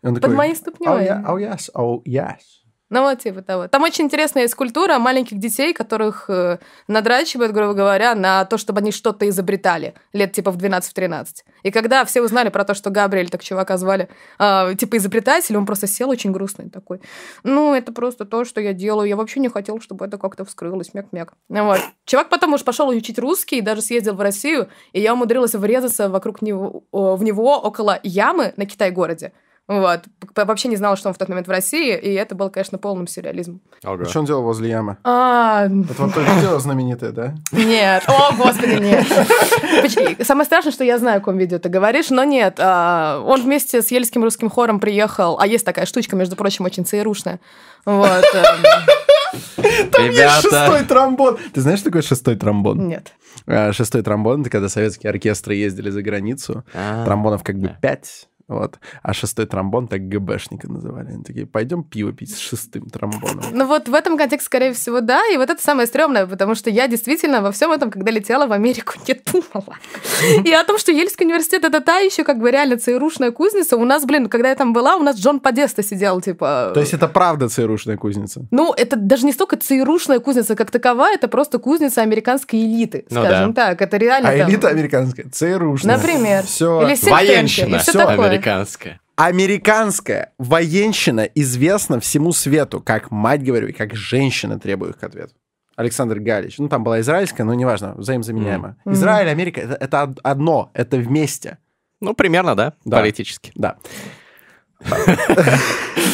[0.03, 0.21] да.
[0.21, 0.87] Под моей ступней.
[0.87, 2.66] Oh, yes, oh, yes.
[2.89, 3.67] Ну вот типа того.
[3.67, 8.79] Там очень интересная есть культура маленьких детей, которых э, надрачивают, грубо говоря, на то, чтобы
[8.79, 9.95] они что-то изобретали.
[10.13, 11.27] Лет типа в 12-13.
[11.65, 15.67] И когда все узнали про то, что Габриэль, так чувака звали, э, типа изобретатель, он
[15.67, 17.01] просто сел очень грустный такой.
[17.43, 19.09] Ну, это просто то, что я делаю.
[19.09, 20.95] Я вообще не хотел, чтобы это как-то вскрылось.
[20.95, 21.33] Мяк-мяк.
[21.49, 21.81] Ну, вот.
[22.05, 26.41] Чувак потом уж пошел учить русский, даже съездил в Россию, и я умудрилась врезаться вокруг
[26.41, 29.33] него, в него около ямы на Китай-городе.
[29.69, 30.03] Вот.
[30.37, 33.09] Вообще не знала, что он в тот момент в России, и это был, конечно, полным
[33.09, 33.61] сюрреализмом.
[33.83, 34.05] Ага.
[34.05, 34.97] Что он делал возле ямы?
[35.03, 35.67] А...
[35.67, 37.35] Это вот то видео знаменитое, да?
[37.51, 38.05] Нет.
[38.07, 39.07] О, господи, нет.
[40.25, 42.59] Самое страшное, что я знаю, о каком видео ты говоришь, но нет.
[42.61, 46.85] А, он вместе с Ельским русским хором приехал, а есть такая штучка, между прочим, очень
[46.85, 47.41] ЦРУшная.
[47.85, 48.25] Вот.
[48.35, 49.91] Эм.
[49.91, 51.39] Там есть шестой тромбон.
[51.53, 52.87] Ты знаешь, что такое шестой тромбон?
[52.87, 53.13] Нет.
[53.47, 56.65] А, шестой тромбон, это когда советские оркестры ездили за границу.
[56.73, 57.05] А.
[57.05, 58.79] Тромбонов как бы пять вот.
[59.03, 61.09] А шестой тромбон так ГБшника называли.
[61.09, 63.45] Они такие, пойдем пиво пить с шестым тромбоном.
[63.53, 65.21] Ну вот в этом контексте, скорее всего, да.
[65.33, 68.53] И вот это самое стрёмное, потому что я действительно во всем этом, когда летела в
[68.53, 69.77] Америку, не думала.
[70.45, 73.77] И о том, что Ельский университет это та еще как бы реально ЦРУшная кузница.
[73.77, 76.71] У нас, блин, когда я там была, у нас Джон Подеста сидел, типа...
[76.73, 78.47] То есть это правда ЦРУшная кузница?
[78.53, 83.25] Ну, это даже не столько ЦРУшная кузница как такова, это просто кузница американской элиты, ну,
[83.25, 83.67] скажем да.
[83.67, 83.83] так.
[83.83, 84.51] Это реально А там...
[84.51, 85.97] элита американская, ЦРУшная.
[85.97, 86.45] Например.
[86.45, 86.83] Все.
[86.87, 87.79] Или Военщина.
[87.79, 88.36] Все такое.
[88.37, 89.01] Американская.
[89.17, 95.35] Американская военщина известна всему свету, как мать говорю, и как женщина требует к ответу.
[95.77, 96.59] Александр Галич.
[96.59, 98.77] Ну, там была израильская, но неважно, взаимозаменяемо.
[98.85, 98.93] Mm.
[98.93, 101.59] Израиль, Америка это, это одно, это вместе.
[102.01, 102.99] Ну, примерно, да, да.
[102.99, 103.53] политически.
[103.55, 103.77] Да.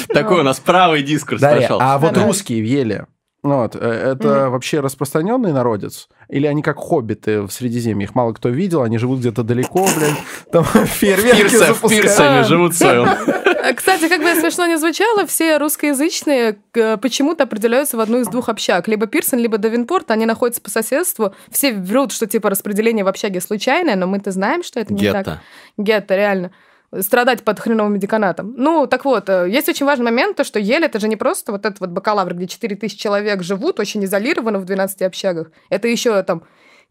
[0.09, 1.79] Такой у нас правый дискурс пошел.
[1.81, 3.07] А вот русские в Еле,
[3.43, 4.49] вот, э, это mm-hmm.
[4.51, 6.09] вообще распространенный народец?
[6.29, 8.05] Или они как хоббиты в Средиземье?
[8.05, 10.15] Их мало кто видел, они живут где-то далеко, блин,
[10.53, 11.79] там фейерверки запускают.
[11.83, 13.09] В Пирсе они живут в своем.
[13.77, 16.59] Кстати, как бы смешно не звучало, все русскоязычные
[17.01, 18.87] почему-то определяются в одну из двух общак.
[18.87, 21.35] Либо Пирсон, либо Давинпорт, они находятся по соседству.
[21.51, 25.25] Все врут, что типа распределение в общаге случайное, но мы-то знаем, что это не Гетто.
[25.25, 25.39] так.
[25.79, 26.53] Гетто, реально
[27.01, 28.55] страдать под хреновым медиканатом.
[28.57, 31.53] Ну, так вот, э, есть очень важный момент, то, что Ель, это же не просто
[31.53, 35.51] вот этот вот бакалавр, где 4 тысячи человек живут очень изолированно в 12 общагах.
[35.71, 36.43] Это еще там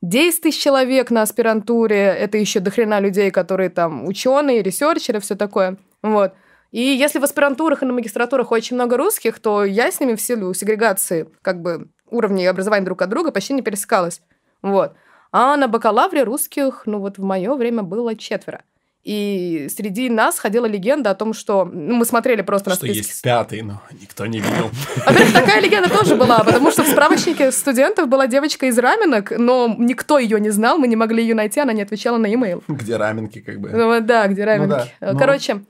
[0.02, 5.78] 10 тысяч человек на аспирантуре, это еще дохрена людей, которые там ученые, ресерчеры, все такое.
[6.02, 6.34] Вот.
[6.72, 10.22] И если в аспирантурах и на магистратурах очень много русских, то я с ними в
[10.22, 14.22] силу сегрегации как бы уровней образования друг от друга почти не пересекалась.
[14.62, 14.94] Вот.
[15.32, 18.64] А на бакалавре русских, ну вот в мое время было четверо.
[19.04, 23.08] И среди нас ходила легенда о том, что ну, мы смотрели просто на Что списки.
[23.10, 24.70] есть пятый, но никто не видел.
[25.06, 29.74] Во-первых, такая легенда тоже была, потому что в справочнике студентов была девочка из раменок, но
[29.78, 32.64] никто ее не знал, мы не могли ее найти, она не отвечала на e-mail.
[32.68, 33.70] Где раменки, как бы.
[33.70, 34.70] Ну, да, где раменки.
[35.00, 35.18] да, ну.
[35.18, 35.62] Короче, а,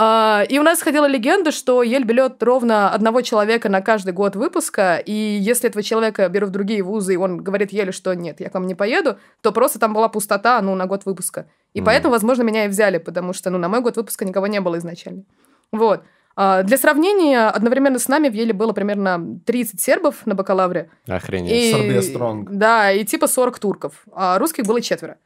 [0.00, 4.96] и у нас ходила легенда, что Ель берет ровно одного человека на каждый год выпуска,
[4.96, 8.48] и если этого человека берут в другие вузы, и он говорит Еле, что нет, я
[8.50, 11.46] к вам не поеду, то просто там была пустота, ну, на год выпуска.
[11.74, 11.86] И Мгм.
[11.86, 14.78] поэтому, возможно, меня и взяли, потому что, ну, на мой год выпуска никого не было
[14.78, 15.24] изначально.
[15.72, 16.02] Вот.
[16.36, 20.88] А, Для сравнения, одновременно с нами в Еле было примерно 30 сербов на бакалавре.
[21.08, 21.52] Охренеть.
[21.52, 22.46] И, Сербия strong.
[22.48, 24.04] Да, и типа 40 турков.
[24.12, 25.16] А русских было четверо.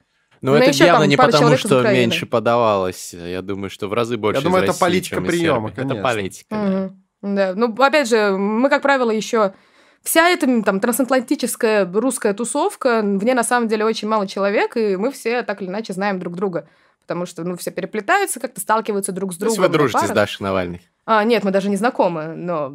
[0.43, 2.01] Ну, Ну, это еще явно не потому, что Украины.
[2.01, 3.15] меньше подавалось.
[3.15, 5.73] Я думаю, что в разы больше думаю, из это России, политика приема.
[5.75, 6.57] Это политика, да.
[6.67, 7.35] Мгм.
[7.37, 7.53] Да.
[7.55, 9.55] Ну, опять же, мы, как правило, еще
[10.03, 14.97] вся эта там трансатлантическая русская тусовка, в ней на самом деле очень мало человек, и
[14.97, 16.67] мы все так или иначе знаем друг друга.
[17.07, 19.71] Потому что, ну, все переплетаются, как-то сталкиваются друг с То есть другом.
[19.73, 20.15] вы дружите с парах.
[20.17, 20.83] Дашей Навальной?
[21.05, 22.75] А, нет, мы даже не знакомы, но...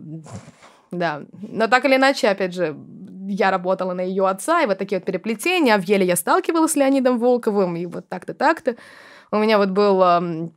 [0.91, 1.23] Да.
[1.41, 2.75] Но так или иначе, опять же,
[3.27, 5.77] я работала на ее отца, и вот такие вот переплетения.
[5.77, 8.75] В Еле я сталкивалась с Леонидом Волковым, и вот так-то, так-то.
[9.31, 10.51] У меня вот был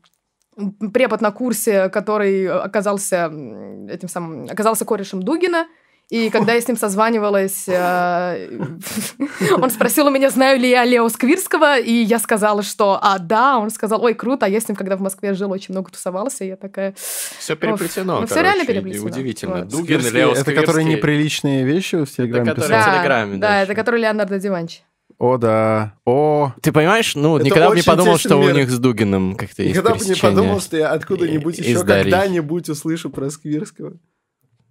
[0.93, 5.67] препод на курсе, который оказался м, этим самым, оказался корешем Дугина.
[6.11, 8.49] И когда я с ним созванивалась, э,
[9.59, 13.59] он спросил у меня, знаю ли я Лео Сквирского, и я сказала, что «а, да».
[13.59, 16.43] Он сказал, ой, круто, а я с ним, когда в Москве жил, очень много тусовался,
[16.43, 16.95] и я такая...
[17.39, 19.07] Все переплетено, ну, короче, реально переплетено.
[19.07, 19.65] Удивительно.
[19.65, 22.81] Дугин, Сквирский- Лео Это которые неприличные вещи в Телеграме которые- писал?
[22.93, 24.81] в Телеграме, да, да, это который Леонардо Диванчи.
[25.17, 25.95] О, да.
[26.07, 28.55] О, Ты понимаешь, ну, Это никогда бы не подумал, что у мир.
[28.55, 33.11] них с Дугином как-то есть никогда бы не подумал, что я откуда-нибудь еще когда-нибудь услышу
[33.11, 33.93] про Сквирского.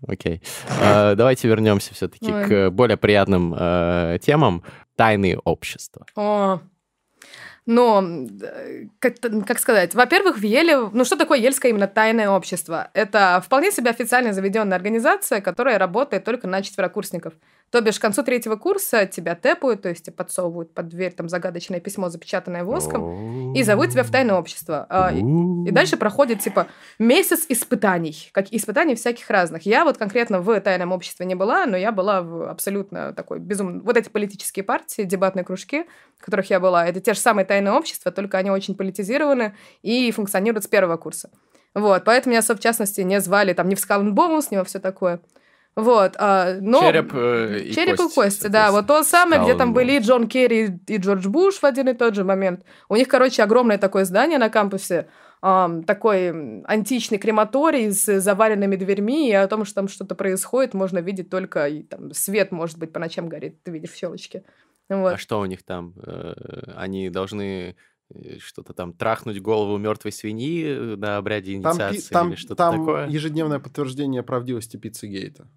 [0.08, 0.42] Окей.
[0.82, 4.64] А, Давайте вернемся все-таки к более приятным э, темам.
[4.96, 6.06] Тайные общества.
[6.16, 6.60] О,
[7.70, 8.04] но,
[8.42, 12.90] э, как, как сказать, во-первых, в Еле, ну что такое Ельское именно тайное общество?
[12.96, 17.36] Это вполне себе официально заведенная организация, которая работает только на четверокурсников.
[17.72, 21.30] То бишь, к концу третьего курса тебя тэпают, то есть тебе подсовывают под дверь там
[21.30, 24.88] загадочное письмо, запечатанное воском, и зовут тебя в тайное общество.
[24.90, 29.64] А, и- дальше проходит, типа, месяц испытаний, как испытаний всяких разных.
[29.64, 33.82] Я вот конкретно в тайном обществе не была, но я была в абсолютно такой безумно...
[33.84, 35.86] Вот эти политические партии, дебатные кружки,
[36.18, 40.12] в которых я была, это те же самые тайные общества, только они очень политизированы и
[40.12, 41.30] функционируют с первого курса.
[41.76, 45.20] Вот, поэтому меня, в частности, не звали там ни в Скалнбомус, ни во все такое.
[45.84, 46.80] Вот, а, но...
[46.82, 48.72] Череп э, и Череп кость, и кости, да.
[48.72, 51.94] Вот то самое, где там были и Джон Керри, и Джордж Буш в один и
[51.94, 52.64] тот же момент.
[52.90, 55.08] У них, короче, огромное такое здание на кампусе,
[55.42, 61.00] ам, такой античный крематорий с заваленными дверьми, и о том, что там что-то происходит, можно
[61.00, 64.44] видеть только, и, там, свет, может быть, по ночам горит, ты видишь в щелочке.
[64.90, 65.14] Вот.
[65.14, 65.94] А что у них там?
[66.04, 66.34] Э,
[66.76, 67.76] Они должны
[68.10, 72.56] э, что-то там трахнуть голову мертвой свиньи э, на обряде Там, инициации там, или что-то
[72.56, 73.08] там такое?
[73.08, 75.48] ежедневное подтверждение правдивости пиццегейта.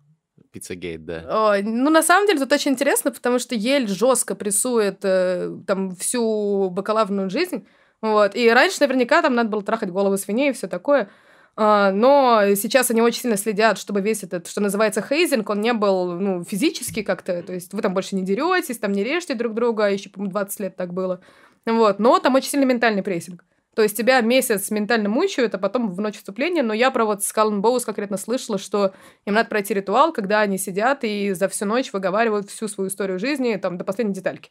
[0.53, 1.51] Пиццагейт, да.
[1.51, 5.97] Ой, ну, на самом деле, тут очень интересно, потому что Ель жестко прессует э, там
[5.97, 7.67] всю бакалаврную жизнь.
[8.03, 8.35] Вот.
[8.35, 11.09] И раньше наверняка там надо было трахать головы свиней и все такое.
[11.55, 15.73] А, но сейчас они очень сильно следят, чтобы весь этот, что называется, хейзинг, он не
[15.73, 17.43] был ну, физически как-то.
[17.43, 20.61] То есть вы там больше не деретесь, там не режете друг друга, еще, по-моему, 20
[20.61, 21.21] лет так было.
[21.65, 21.99] Вот.
[21.99, 23.45] Но там очень сильный ментальный прессинг.
[23.75, 26.63] То есть тебя месяц ментально мучают, а потом в ночь вступления.
[26.63, 28.93] Но я про вот Скален Боус конкретно слышала, что
[29.25, 33.19] им надо пройти ритуал, когда они сидят и за всю ночь выговаривают всю свою историю
[33.19, 34.51] жизни там, до последней детальки.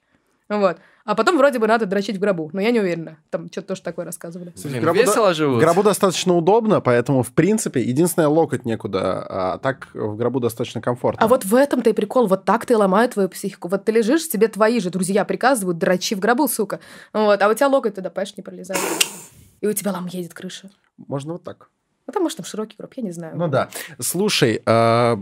[0.60, 0.78] Вот.
[1.06, 2.50] А потом вроде бы надо дрочить в гробу.
[2.54, 3.18] Но я не уверена.
[3.30, 4.54] Там что-то тоже такое рассказывали.
[4.64, 5.60] Блин, в гробу весело В живут.
[5.62, 11.26] гробу достаточно удобно, поэтому, в принципе, единственное, локоть некуда, а так в гробу достаточно комфортно.
[11.26, 12.28] А вот в этом-то и прикол.
[12.28, 13.70] Вот так ты ломают твою психику.
[13.70, 16.80] Вот ты лежишь, тебе твои же друзья приказывают, дрочи в гробу, сука.
[17.14, 17.42] Вот.
[17.42, 18.80] А у тебя локоть туда, понимаешь, не пролезает.
[19.62, 20.70] И у тебя лам едет крыша.
[20.98, 21.70] Можно вот так.
[22.08, 23.38] Ну, там, может, там широкий гроб, я не знаю.
[23.38, 23.70] Ну да.
[24.00, 25.18] Слушай, а,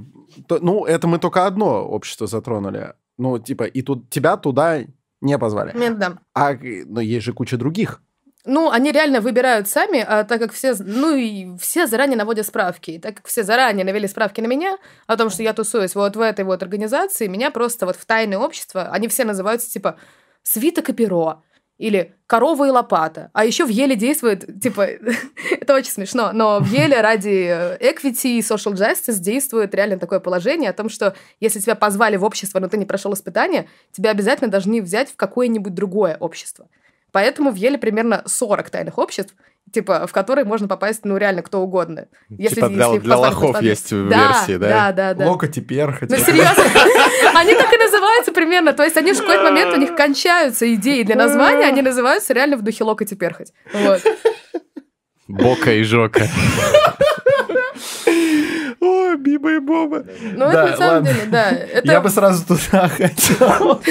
[0.47, 2.93] то- ну это мы только одно общество затронули.
[3.17, 4.79] Ну, типа, и тут тебя туда
[5.21, 5.77] не позвали.
[5.77, 6.17] Нет, да.
[6.33, 8.01] А, но есть же куча других.
[8.45, 12.91] Ну, они реально выбирают сами, а так как все, ну и все заранее наводят справки.
[12.91, 14.77] И так как все заранее навели справки на меня
[15.07, 18.37] о том, что я тусуюсь вот в этой вот организации, меня просто вот в тайное
[18.37, 19.97] общество, они все называются типа
[20.41, 21.43] «свиток и перо»,
[21.79, 23.31] или «корова и лопата».
[23.33, 24.81] А еще в Еле действует, типа,
[25.51, 30.19] это очень смешно, но в Еле ради э, equity и social justice действует реально такое
[30.19, 34.11] положение о том, что если тебя позвали в общество, но ты не прошел испытания, тебя
[34.11, 36.67] обязательно должны взять в какое-нибудь другое общество.
[37.11, 39.33] Поэтому в Еле примерно 40 тайных обществ,
[39.71, 42.07] типа, в которые можно попасть, ну, реально, кто угодно.
[42.29, 44.67] Если, типа для, если для лохов есть да, версии, да?
[44.67, 45.29] Да, да, да.
[45.29, 46.09] Локоть и перхоть.
[46.09, 46.63] Ну, серьезно.
[47.35, 48.73] Они так и называются примерно.
[48.73, 52.57] То есть они в какой-то момент у них кончаются идеи для названия, они называются реально
[52.57, 53.53] в духе локоть и перхоть.
[53.73, 54.01] Вот.
[55.27, 56.27] Бока и Жока.
[58.81, 60.05] Ой, Биба и Боба.
[60.21, 61.51] Ну, это на самом деле, да.
[61.83, 63.81] Я бы сразу туда хотел.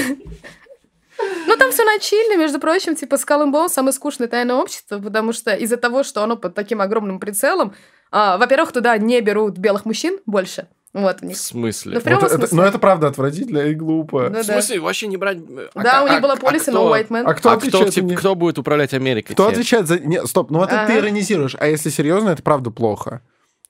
[1.46, 5.32] Ну, там все начально, между прочим, типа Skull and Bones самое скучное тайное общество, потому
[5.32, 7.74] что из-за того, что оно под таким огромным прицелом,
[8.10, 11.36] а, во-первых, туда не берут белых мужчин больше, вот у них.
[11.36, 11.94] В смысле?
[11.94, 12.44] Ну, в вот смысле.
[12.44, 14.28] Это, но это правда отвратительно и глупо.
[14.30, 14.82] Ну, в смысле, да.
[14.82, 15.38] вообще не брать...
[15.74, 17.24] А, да, а, у них была полиса, но white man.
[17.26, 17.90] А кто а отвечает?
[17.90, 19.34] Кто, типа, кто будет управлять Америкой?
[19.34, 19.60] Кто теперь?
[19.60, 19.98] отвечает за...
[19.98, 20.92] Нет, стоп, ну это ага.
[20.92, 21.56] ты иронизируешь.
[21.58, 23.20] А если серьезно, это правда плохо.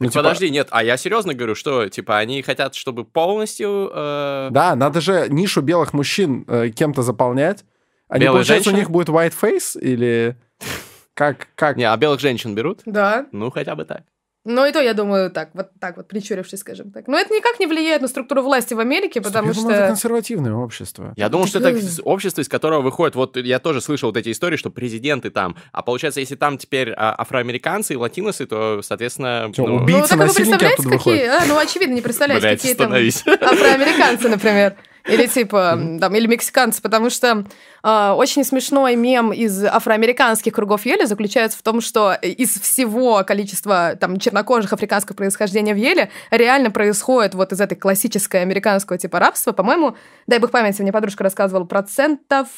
[0.01, 0.23] Ну, типа...
[0.23, 3.91] Подожди, нет, а я серьезно говорю, что, типа, они хотят, чтобы полностью...
[3.93, 4.49] Э...
[4.51, 7.65] Да, надо же нишу белых мужчин э, кем-то заполнять.
[8.09, 8.75] Они, Белые получается, женщины?
[8.75, 10.37] у них будет white face или...
[11.15, 11.77] Как, как?
[11.77, 12.83] Не, а белых женщин берут?
[12.87, 13.27] Да.
[13.33, 14.03] Ну, хотя бы так.
[14.51, 17.07] Ну, и то, я думаю, так, вот так вот, причурившись, скажем так.
[17.07, 19.75] Но это никак не влияет на структуру власти в Америке, потому Стоп, что...
[19.75, 21.13] это консервативное общество.
[21.17, 23.15] Я думал, что это общество, из которого выходит...
[23.15, 25.55] Вот я тоже слышал вот эти истории, что президенты там...
[25.73, 29.51] А получается, если там теперь а, афроамериканцы и латиносы, то, соответственно...
[29.53, 29.77] Что, ну...
[29.83, 31.27] Убийцы, ну, так вы представляете, какие...
[31.27, 34.77] А, ну, очевидно, не представляете, какие там афроамериканцы, например.
[35.09, 37.45] Или типа, там, или мексиканцы, потому что
[37.83, 43.97] э, очень смешной мем из афроамериканских кругов Еле заключается в том, что из всего количества
[43.99, 49.53] там чернокожих африканского происхождения в Еле реально происходит вот из этой классической американского типа рабства,
[49.53, 52.49] по-моему, дай бог памяти, мне подружка рассказывала, процентов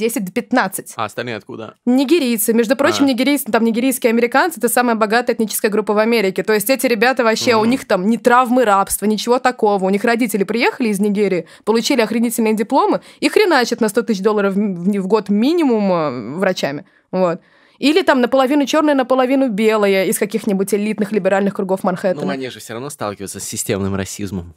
[0.00, 0.92] 10-15.
[0.96, 1.74] А остальные откуда?
[1.84, 2.52] Нигерийцы.
[2.52, 3.08] Между прочим, а.
[3.08, 6.42] нигерийцы, там нигерийские американцы, это самая богатая этническая группа в Америке.
[6.42, 7.60] То есть эти ребята вообще, mm.
[7.60, 9.84] у них там ни травмы рабства, ничего такого.
[9.84, 14.54] У них родители приехали из Нигерии, получили охренительные дипломы и хреначат на 100 тысяч долларов
[14.54, 16.84] в год минимум э, врачами.
[17.10, 17.40] Вот.
[17.78, 22.26] Или там наполовину черное, наполовину белое из каких-нибудь элитных либеральных кругов Манхэттена.
[22.26, 24.54] Ну, они же все равно сталкиваются с системным расизмом.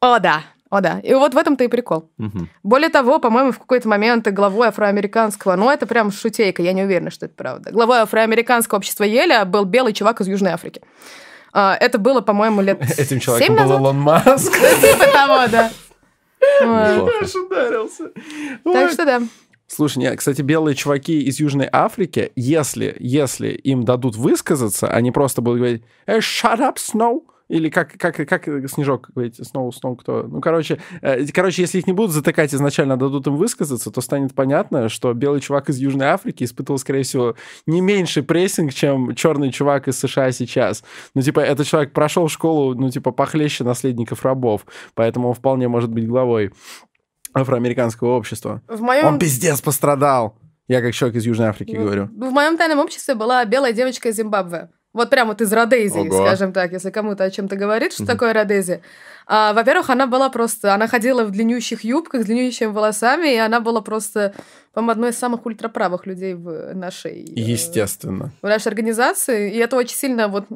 [0.00, 0.42] О, да.
[0.72, 1.00] О, да.
[1.00, 2.10] И вот в этом-то и прикол.
[2.18, 2.48] Угу.
[2.62, 7.10] Более того, по-моему, в какой-то момент главой афроамериканского, ну, это прям шутейка, я не уверена,
[7.10, 7.70] что это правда.
[7.72, 10.80] Главой афроамериканского общества Еля был белый чувак из Южной Африки.
[11.52, 14.50] А, это было, по-моему, лет Этим человеком был Илон Маск.
[14.50, 15.70] Типа того, да.
[18.64, 19.20] Так что да.
[19.66, 25.42] Слушай, нет, кстати, белые чуваки из Южной Африки, если, если им дадут высказаться, они просто
[25.42, 30.22] будут говорить «Shut up, Snow!» Или как, как, как Снежок говорит, Сноу, Сноу кто?
[30.22, 34.34] Ну, короче, э, короче, если их не будут затыкать изначально, дадут им высказаться, то станет
[34.34, 37.34] понятно, что белый чувак из Южной Африки испытывал, скорее всего,
[37.66, 40.82] не меньше прессинг, чем черный чувак из США сейчас.
[41.14, 45.90] Ну, типа, этот человек прошел школу, ну, типа, похлеще наследников рабов, поэтому он вполне может
[45.90, 46.52] быть главой
[47.34, 48.62] афроамериканского общества.
[48.66, 49.04] В моем...
[49.04, 50.38] Он пиздец пострадал.
[50.68, 52.06] Я как человек из Южной Африки в, говорю.
[52.06, 54.70] В моем тайном обществе была белая девочка из Зимбабве.
[54.92, 56.26] Вот прям вот из Родезии, Ого.
[56.26, 58.82] скажем так, если кому-то о чем-то говорит, что такое Родезия.
[59.26, 60.74] А, во-первых, она была просто...
[60.74, 64.34] Она ходила в длиннющих юбках, с длиннющими волосами, и она была просто,
[64.74, 67.22] по-моему, одной из самых ультраправых людей в нашей...
[67.22, 68.32] Э, Естественно.
[68.42, 69.52] В нашей организации.
[69.52, 70.46] И это очень сильно вот...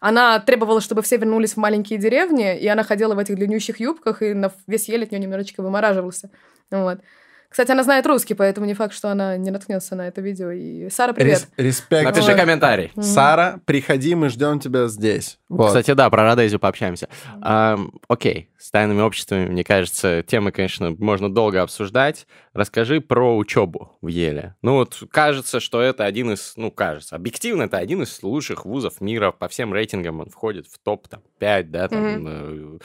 [0.00, 4.22] Она требовала, чтобы все вернулись в маленькие деревни, и она ходила в этих длиннющих юбках,
[4.22, 6.30] и на весь еле от нее немножечко вымораживался.
[6.70, 7.00] Вот.
[7.48, 10.50] Кстати, она знает русский, поэтому не факт, что она не наткнется на это видео.
[10.50, 11.48] И Сара, привет.
[11.56, 12.04] Рес респект.
[12.04, 12.36] Напиши вот.
[12.36, 12.92] комментарий.
[12.94, 13.02] Mm-hmm.
[13.02, 15.38] Сара, приходи, мы ждем тебя здесь.
[15.48, 15.68] Вот.
[15.68, 17.08] Кстати, да, про Родезию пообщаемся.
[17.40, 22.26] А, окей, с тайными обществами, мне кажется, темы, конечно, можно долго обсуждать.
[22.52, 24.54] Расскажи про учебу в Еле.
[24.60, 29.00] Ну вот кажется, что это один из, ну кажется, объективно это один из лучших вузов
[29.00, 29.32] мира.
[29.32, 32.04] По всем рейтингам он входит в топ-5, да, там...
[32.04, 32.82] Mm-hmm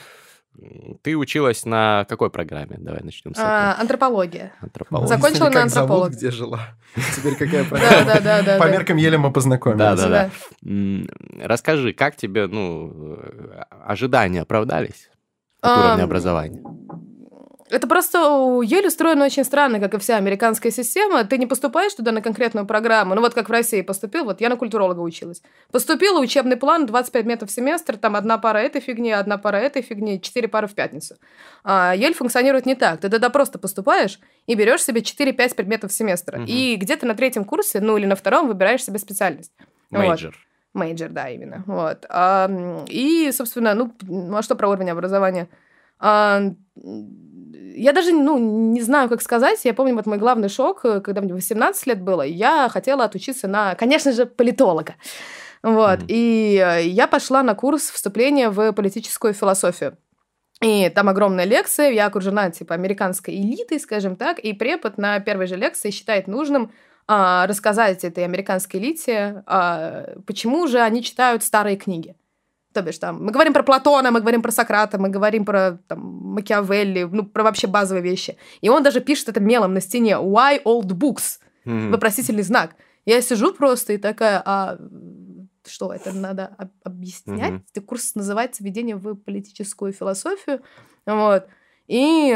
[1.02, 2.78] ты училась на какой программе?
[2.78, 3.50] Давай начнем с этого.
[3.52, 4.54] А, антропология.
[4.62, 5.16] Антропология.
[5.18, 6.12] Закончила на антрополог.
[6.12, 6.60] где жила.
[7.16, 8.06] Теперь какая программа?
[8.06, 8.58] Да, да, да.
[8.60, 9.80] По меркам еле мы познакомились.
[9.80, 10.30] Да, да,
[10.62, 11.46] да.
[11.48, 13.18] Расскажи, как тебе, ну,
[13.86, 15.10] ожидания оправдались
[15.62, 16.62] от уровня образования?
[17.69, 18.17] Это просто
[18.63, 21.23] Ель устроена очень странно, как и вся американская система.
[21.23, 23.15] Ты не поступаешь туда на конкретную программу.
[23.15, 25.41] Ну вот как в России поступил, вот я на культуролога училась.
[25.71, 29.82] Поступила, учебный план, 25 метров в семестр, там одна пара этой фигни, одна пара этой
[29.82, 31.15] фигни, четыре пары в пятницу.
[31.63, 32.99] А Ель функционирует не так.
[32.99, 36.39] Ты тогда просто поступаешь и берешь себе 4-5 предметов в семестр.
[36.39, 36.45] Угу.
[36.47, 39.53] И где-то на третьем курсе, ну или на втором, выбираешь себе специальность.
[39.89, 40.32] Major.
[40.32, 40.82] Вот.
[40.82, 41.64] Major, да, именно.
[41.68, 42.05] Вот.
[42.09, 42.49] А,
[42.88, 45.47] и, собственно, ну, ну а что про уровень образования?
[45.99, 46.41] А,
[47.76, 49.65] я даже, ну, не знаю, как сказать.
[49.65, 53.47] Я помню, вот мой главный шок, э, когда мне 18 лет было, я хотела отучиться
[53.47, 54.95] на, конечно же, политолога.
[55.61, 55.99] Вот.
[55.99, 56.05] Mm-hmm.
[56.07, 59.97] И э, я пошла на курс вступления в политическую философию.
[60.61, 65.47] И там огромная лекция, я окружена, типа, американской элитой, скажем так, и препод на первой
[65.47, 66.71] же лекции считает нужным
[67.05, 72.15] а, рассказать этой американской элите, а, почему же они читают старые книги.
[72.74, 75.99] То бишь, там, мы говорим про Платона, мы говорим про Сократа, мы говорим про там,
[75.99, 78.36] Макиавелли, ну, про вообще базовые вещи.
[78.61, 80.13] И он даже пишет это мелом на стене.
[80.13, 81.39] Why old books?
[81.65, 81.91] Mm-hmm.
[81.91, 82.76] Вопросительный знак.
[83.05, 84.78] Я сижу просто и такая, а
[85.65, 87.61] что это надо объяснять?
[87.76, 87.82] Mm-hmm.
[87.82, 90.61] Курс называется «Введение в политическую философию».
[91.05, 91.47] Вот.
[91.88, 92.32] И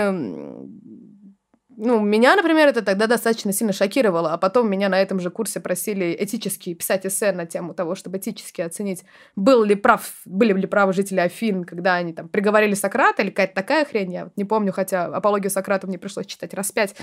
[1.80, 5.60] ну, меня, например, это тогда достаточно сильно шокировало, а потом меня на этом же курсе
[5.60, 9.04] просили этически писать эссе на тему того, чтобы этически оценить,
[9.36, 13.54] был ли прав, были ли правы жители Афин, когда они там приговорили Сократа или какая-то
[13.54, 16.96] такая хрень, я не помню, хотя апологию Сократа мне пришлось читать раз пять,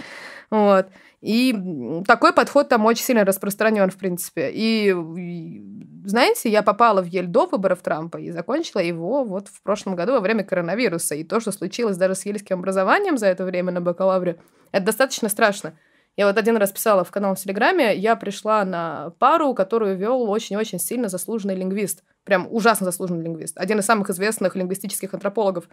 [0.50, 0.88] вот.
[1.24, 4.50] И такой подход там очень сильно распространен, в принципе.
[4.52, 4.94] И,
[6.04, 10.12] знаете, я попала в Ель до выборов Трампа и закончила его вот в прошлом году
[10.12, 11.14] во время коронавируса.
[11.14, 14.38] И то, что случилось даже с ельским образованием за это время на бакалавре,
[14.70, 15.72] это достаточно страшно.
[16.18, 20.30] Я вот один раз писала в канал в Телеграме, я пришла на пару, которую вел
[20.30, 22.04] очень-очень сильно заслуженный лингвист.
[22.24, 23.56] Прям ужасно заслуженный лингвист.
[23.56, 25.70] Один из самых известных лингвистических антропологов.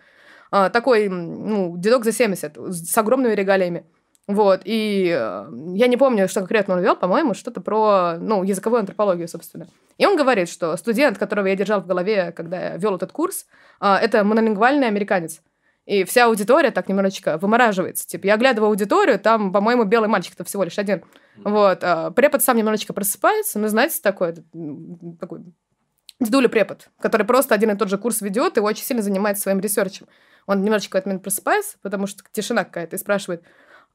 [0.49, 3.85] А, такой, ну, дедок за 70, с огромными регалиями.
[4.27, 8.79] Вот, и э, я не помню, что конкретно он вел, по-моему, что-то про, ну, языковую
[8.79, 9.67] антропологию, собственно.
[9.97, 13.47] И он говорит, что студент, которого я держал в голове, когда я вел этот курс,
[13.81, 15.41] э, это монолингвальный американец.
[15.85, 18.07] И вся аудитория так немножечко вымораживается.
[18.07, 21.03] Типа, я оглядываю аудиторию, там, по-моему, белый мальчик-то всего лишь один.
[21.37, 21.83] Вот.
[21.83, 24.35] А препод сам немножечко просыпается, ну, знаете, такой,
[25.19, 25.41] такой
[26.19, 29.59] дедуля препод, который просто один и тот же курс ведет и очень сильно занимается своим
[29.59, 30.07] ресерчем.
[30.45, 33.43] Он немножечко в этот момент просыпается, потому что тишина какая-то, и спрашивает,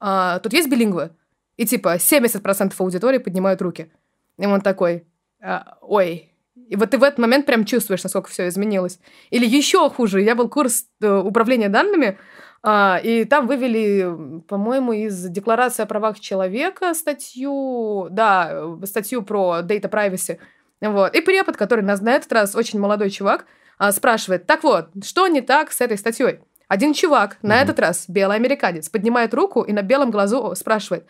[0.01, 1.11] а, тут есть билингвы?
[1.57, 3.91] И типа 70% аудитории поднимают руки.
[4.39, 5.07] И он такой,
[5.43, 6.33] а, ой.
[6.69, 8.99] И вот ты в этот момент прям чувствуешь, насколько все изменилось.
[9.31, 12.19] Или еще хуже, я был курс э, управления данными,
[12.63, 19.89] а, и там вывели, по-моему, из Декларации о правах человека статью, да, статью про data
[19.89, 20.39] privacy.
[20.81, 21.15] Вот.
[21.15, 23.47] И препод, который на, на этот раз очень молодой чувак,
[23.79, 26.41] а, спрашивает, так вот, что не так с этой статьей?
[26.69, 27.49] Один чувак, mm-hmm.
[27.49, 31.07] на этот раз белый американец, поднимает руку и на белом глазу спрашивает,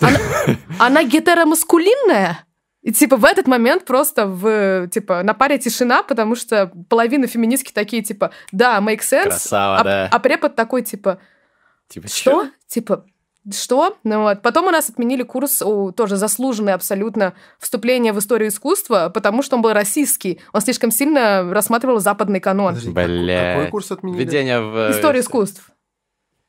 [0.00, 0.18] она,
[0.78, 2.44] она гетеромаскулинная?
[2.82, 7.72] И типа в этот момент просто в типа на паре тишина, потому что половина феминистки
[7.72, 10.08] такие типа да, make sense, Красава, а, да.
[10.10, 11.18] а препод такой типа
[11.88, 12.44] типа что?
[12.44, 12.50] Чё?
[12.66, 13.04] Типа
[13.52, 13.96] что?
[14.04, 14.42] Ну вот.
[14.42, 19.56] Потом у нас отменили курс, о, тоже заслуженный абсолютно, вступление в историю искусства, потому что
[19.56, 20.40] он был российский.
[20.52, 22.74] Он слишком сильно рассматривал западный канон.
[22.74, 23.54] Подожди, Бля.
[23.56, 24.22] Какой курс отменили?
[24.24, 24.90] Введение в...
[24.90, 25.70] Историю искусств.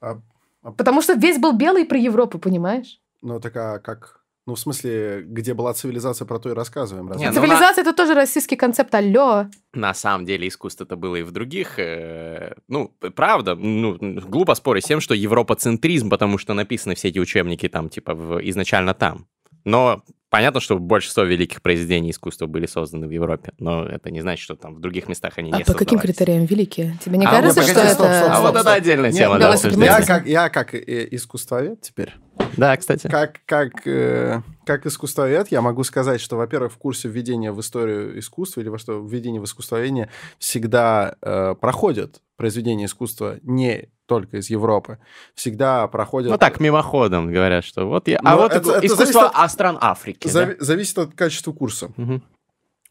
[0.01, 0.17] А-
[0.63, 2.99] а- Потому что весь был белый про Европу, понимаешь?
[3.21, 4.18] Ну, так а как...
[4.49, 7.07] Ну, в смысле, где была цивилизация, про то и рассказываем.
[7.07, 7.23] разве?
[7.27, 9.45] Не, ну, Цивилизация это тоже российский концепт, алло.
[9.73, 11.77] На самом деле искусство это было и в других.
[11.77, 17.19] э, ну, правда, ну, глупо спорить с тем, что европоцентризм, потому что написаны все эти
[17.19, 19.27] учебники там, типа, в- изначально там.
[19.65, 24.43] Но понятно, что большинство великих произведений искусства были созданы в Европе, но это не значит,
[24.43, 26.97] что там в других местах они А не по каким критериям великие?
[27.03, 27.95] Тебе не А, кажется, ну, что погоди, это...
[27.95, 28.61] стоп, стоп, А стоп, вот стоп.
[28.61, 29.83] это отдельная тема, да, супермен.
[29.83, 32.13] Я как, я как э, искусствовед теперь,
[32.57, 33.07] Да, кстати.
[33.07, 38.19] как, как, э, как искусствовед, я могу сказать, что, во-первых, в курсе введения в историю
[38.19, 44.49] искусства или во что введение в искусствоведение всегда э, проходят произведения искусства не только из
[44.49, 44.97] Европы,
[45.35, 46.31] всегда проходят...
[46.31, 48.19] Ну так, мимоходом говорят, что вот я...
[48.21, 50.27] Но а вот это- это искусство зависит от- а стран Африки.
[50.27, 50.43] да?
[50.45, 51.91] Зави- Зависит от качества курса.
[51.95, 52.21] Мгм.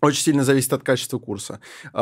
[0.00, 1.58] Очень сильно зависит от качества курса.
[1.92, 1.98] Э,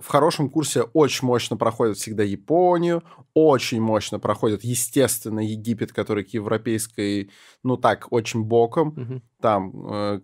[0.00, 6.30] В хорошем курсе очень мощно проходят всегда Японию, очень мощно проходит, естественно, Египет, который к
[6.34, 7.30] европейской,
[7.62, 8.88] ну так, очень боком.
[8.96, 9.22] Мгм.
[9.40, 10.20] Там э,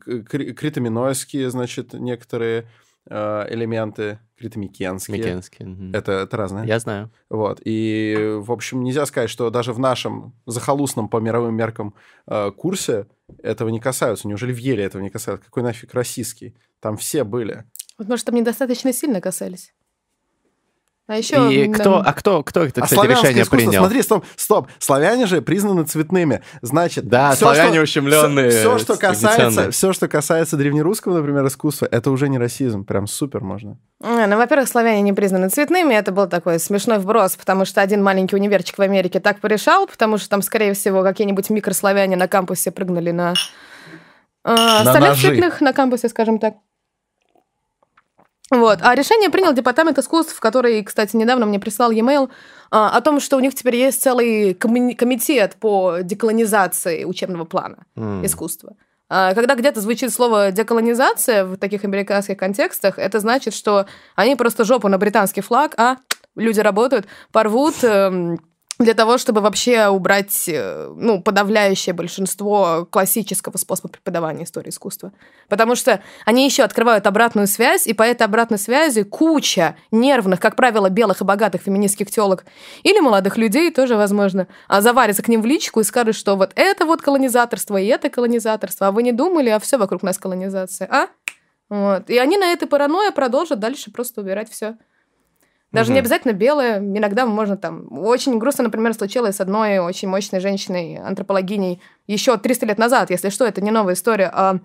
[0.61, 2.69] критоминойские, значит, некоторые
[3.09, 3.47] э,
[5.13, 5.67] Микенский.
[5.67, 5.95] мгм.
[5.95, 6.65] Это, это разное.
[6.65, 7.11] Я знаю.
[7.31, 7.61] Вот.
[7.65, 11.95] И, в общем, нельзя сказать, что даже в нашем захолустном по мировым меркам
[12.27, 13.07] э, курсе
[13.43, 14.29] этого не касаются.
[14.29, 15.47] Неужели в Еле этого не касаются?
[15.47, 16.55] Какой нафиг российский?
[16.81, 17.65] Там все были.
[17.99, 19.75] Вот, может, там недостаточно сильно касались.
[21.09, 21.55] А еще...
[21.55, 23.83] И кто, а кто, кто это, а кстати, славянское решение искусство, принял?
[23.85, 24.69] смотри, стоп, стоп.
[24.81, 26.43] Славяне же признаны цветными.
[26.63, 31.87] Значит, Да, всё, славяне что- ущемлённые, Все, что касается, все, что касается древнерусского, например, искусства,
[31.89, 32.85] это уже не расизм.
[32.85, 33.79] Прям супер можно.
[34.03, 38.03] А, Ну, во-первых, славяне не признаны цветными, это был такой смешной вброс, потому что один
[38.03, 42.73] маленький универчик в Америке так порешал, потому что там, скорее всего, какие-нибудь микрославяне на кампусе
[42.73, 43.35] прыгнули на,
[44.45, 45.29] э, остальных ножи.
[45.29, 46.55] цветных на кампусе, скажем так.
[48.51, 48.79] Вот.
[48.83, 52.31] А решение принял Департамент искусств, который, кстати, недавно мне прислал e-mail
[52.71, 58.25] а, о том, что у них теперь есть целый комитет по деколонизации учебного плана М.
[58.25, 58.77] искусства.
[59.09, 64.65] А, Когда где-то звучит слово деколонизация в таких американских контекстах, это значит, что они просто
[64.65, 65.97] жопу на британский флаг, а
[66.37, 68.39] люди работают, порвут эм,
[68.79, 75.13] для того, чтобы вообще убрать э, ну, подавляющее большинство классического способа преподавания истории искусства.
[75.49, 80.57] Потому что они еще открывают обратную связь, и по этой обратной связи куча нервных, как
[80.57, 82.45] правило, белых и богатых феминистских телок
[82.83, 86.53] или молодых людей тоже, возможно, а заварится к ним в личку и скажет, что вот
[86.55, 90.87] это вот колонизаторство, и это колонизаторство, а вы не думали, а все вокруг нас колонизация,
[90.91, 91.09] а?
[91.69, 92.11] Вот.
[92.11, 94.77] И они на этой паранойе продолжат дальше просто убирать все.
[95.77, 95.95] Даже угу.
[95.95, 97.87] не обязательно белое, иногда можно там...
[97.91, 103.29] Очень грустно, например, случилось с одной очень мощной женщиной, антропологиней, еще 300 лет назад, если
[103.29, 104.31] что, это не новая история.
[104.33, 104.59] А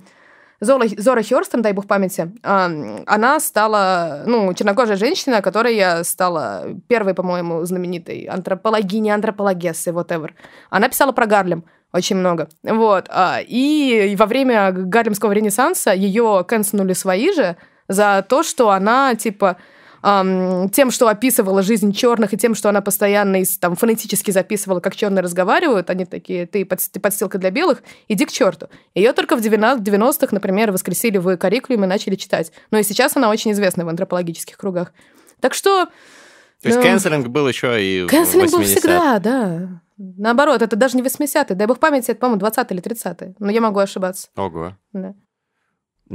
[0.62, 2.70] Зора, Зора Хёрстон, дай бог памяти, а,
[3.08, 10.30] она стала, ну, чернокожая женщина, которая стала первой, по-моему, знаменитой антропологиней, антропологессой, whatever.
[10.70, 12.48] Она писала про Гарлем очень много.
[12.64, 13.08] Вот.
[13.10, 17.58] А, и во время Гарлемского ренессанса ее канцнули свои же
[17.88, 19.58] за то, что она, типа,
[20.02, 25.22] тем, что описывала жизнь черных, и тем, что она постоянно там, фонетически записывала, как черные
[25.22, 28.68] разговаривают, они такие, ты, под, ты подстилка для белых, иди к черту.
[28.96, 32.52] Ее только в 90-х, например, воскресили в карикулуме и начали читать.
[32.72, 34.94] Но и сейчас она очень известна в антропологических кругах.
[35.40, 35.86] Так что...
[36.62, 39.82] То есть ну, кэнселинг был еще и Кэнселинг был всегда, да.
[39.98, 41.56] Наоборот, это даже не 80-е.
[41.56, 43.36] Дай бог памяти, это, по-моему, 20 или 30-е.
[43.38, 44.30] Но я могу ошибаться.
[44.36, 44.76] Ого.
[44.94, 45.14] Да.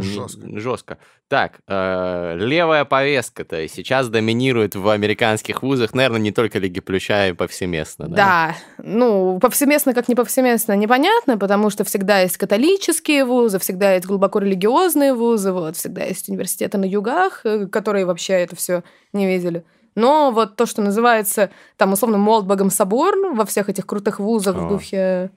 [0.02, 0.58] Жестко.
[0.58, 0.98] Жестко.
[1.28, 7.32] Так, э, левая повестка-то сейчас доминирует в американских вузах, наверное, не только Лиги Плюща, и
[7.32, 8.16] повсеместно, да?
[8.16, 8.56] Да.
[8.78, 14.38] Ну, повсеместно как не повсеместно, непонятно, потому что всегда есть католические вузы, всегда есть глубоко
[14.38, 19.64] религиозные вузы, вот, всегда есть университеты на югах, э, которые вообще это все не видели.
[19.96, 24.60] Но вот то, что называется, там, условно, Молдбагом собор во всех этих крутых вузах О.
[24.60, 25.30] в духе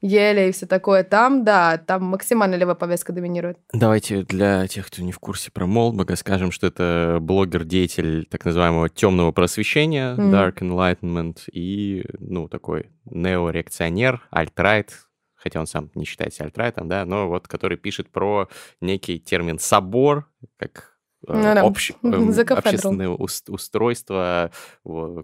[0.00, 1.04] ели и все такое.
[1.04, 3.58] Там, да, там максимально левая повестка доминирует.
[3.72, 8.88] Давайте для тех, кто не в курсе про Молдбага, скажем, что это блогер-деятель так называемого
[8.88, 10.32] темного просвещения, mm-hmm.
[10.32, 14.92] Dark Enlightenment, и, ну, такой неореакционер, альтрайт,
[15.34, 18.48] хотя он сам не считается альтрайтом, да, но вот который пишет про
[18.80, 20.28] некий термин «собор»,
[20.58, 21.64] как ну, да.
[21.64, 24.50] общ, эм, общественное устройство,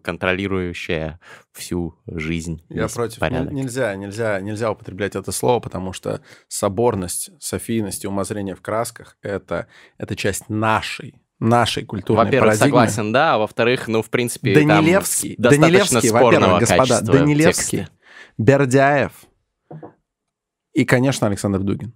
[0.02, 1.20] контролирующее
[1.52, 2.64] всю жизнь.
[2.68, 3.20] Я против.
[3.20, 3.52] Порядок.
[3.52, 9.68] Нельзя, нельзя, нельзя употреблять это слово, потому что соборность, софийность и умозрение в красках это,
[9.98, 12.68] это часть нашей нашей культурной Во-первых, парадигмы.
[12.68, 17.88] согласен, да, а во-вторых, ну, в принципе, Данилевский, там Данилевский, во-первых, господа, Данилевский.
[18.38, 19.12] Бердяев
[20.72, 21.92] и, конечно, Александр Дугин.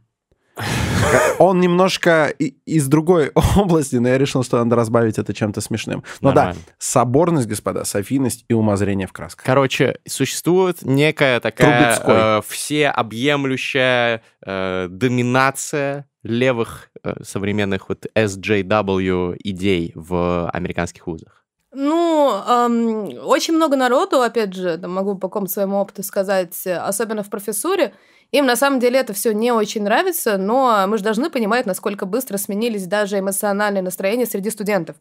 [1.38, 6.04] Он немножко из другой области, но я решил, что надо разбавить это чем-то смешным.
[6.20, 6.60] Но Нормально.
[6.66, 9.44] да, соборность, господа, софийность и умозрение в красках.
[9.44, 20.50] Короче, существует некая такая э, всеобъемлющая э, доминация левых э, современных вот SJW идей в
[20.50, 21.44] американских вузах.
[21.70, 27.28] Ну, эм, очень много народу, опять же, могу по какому-то своему опыту сказать, особенно в
[27.28, 27.92] профессуре,
[28.30, 32.04] им на самом деле это все не очень нравится, но мы же должны понимать, насколько
[32.04, 34.96] быстро сменились даже эмоциональные настроения среди студентов.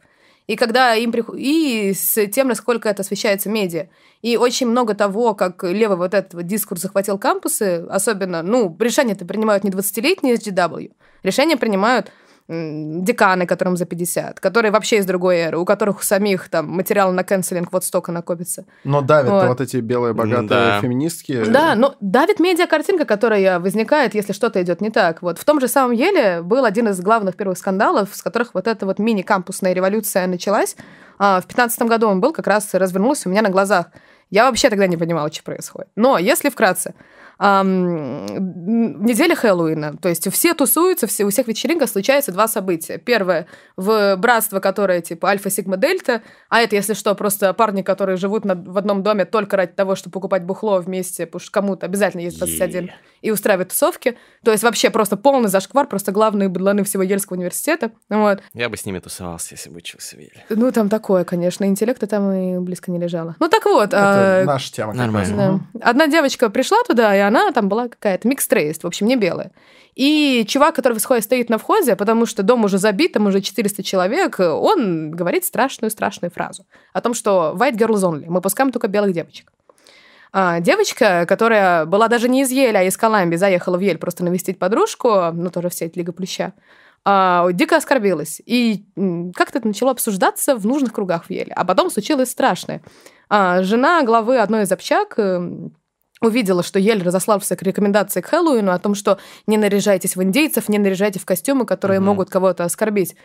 [0.47, 1.35] И когда им приход...
[1.37, 3.87] и с тем, насколько это освещается медиа.
[4.21, 9.25] И очень много того, как левый вот этот вот дискурс захватил кампусы, особенно, ну, решения-то
[9.25, 12.13] принимают не 20-летние SGW, решения принимают
[12.47, 17.11] деканы, которым за 50, которые вообще из другой эры, у которых у самих там материал
[17.11, 18.65] на канцелинг вот столько накопится.
[18.85, 20.81] Но давят вот, вот эти белые богатые да.
[20.81, 21.43] феминистки.
[21.45, 25.21] Да, но давит медиа-картинка, которая возникает, если что-то идет не так.
[25.21, 28.67] Вот в том же самом Еле был один из главных первых скандалов, с которых вот
[28.67, 30.77] эта вот мини-кампусная революция началась.
[31.19, 33.87] А, в 15 году он был, как раз развернулся у меня на глазах.
[34.29, 35.89] Я вообще тогда не понимала, что происходит.
[35.95, 36.93] Но если вкратце,
[37.39, 39.97] эм, неделя Хэллоуина.
[39.97, 42.97] То есть все тусуются, все, у всех вечеринках случается два события.
[42.97, 48.17] Первое в братство, которое типа Альфа, Сигма, Дельта, а это, если что, просто парни, которые
[48.17, 51.85] живут на, в одном доме только ради того, чтобы покупать бухло вместе, потому что кому-то
[51.85, 52.89] обязательно есть 21, yeah.
[53.21, 54.17] И устраивать тусовки.
[54.43, 57.91] То есть вообще просто полный зашквар, просто главные быдланы всего Ельского университета.
[58.09, 58.41] Вот.
[58.53, 60.45] Я бы с ними тусовался, если бы учился в Еле.
[60.49, 63.35] Ну, там такое, конечно, интеллекта там и близко не лежало.
[63.39, 63.89] Ну, так вот.
[63.89, 64.45] Это а...
[64.45, 64.93] наша тема.
[64.93, 65.61] Нормально.
[65.73, 65.89] Да.
[65.89, 69.51] Одна девочка пришла туда, и она там была какая-то микстрейст, в общем, не белая.
[69.95, 74.39] И чувак, который стоит на входе, потому что дом уже забит, там уже 400 человек,
[74.39, 79.51] он говорит страшную-страшную фразу о том, что white girls only, мы пускаем только белых девочек.
[80.31, 84.23] А, девочка, которая была даже не из Еля, а из Колумбии, заехала в Ель просто
[84.23, 86.53] навестить подружку, ну, тоже в сеть Лига Плюща,
[87.05, 88.41] а, дико оскорбилась.
[88.45, 88.85] И
[89.35, 91.53] как-то это начало обсуждаться в нужных кругах в Еле.
[91.53, 92.81] А потом случилось страшное.
[93.29, 95.73] А, жена главы одной из общак эм,
[96.21, 100.69] увидела, что Ель разослал все рекомендации к Хэллоуину о том, что не наряжайтесь в индейцев,
[100.69, 102.03] не наряжайте в костюмы, которые uh-huh.
[102.03, 103.15] могут кого-то оскорбить.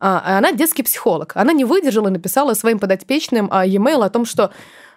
[0.00, 1.32] А, она детский психолог.
[1.34, 4.50] Она не выдержала и написала своим подопечным а, e-mail о том, что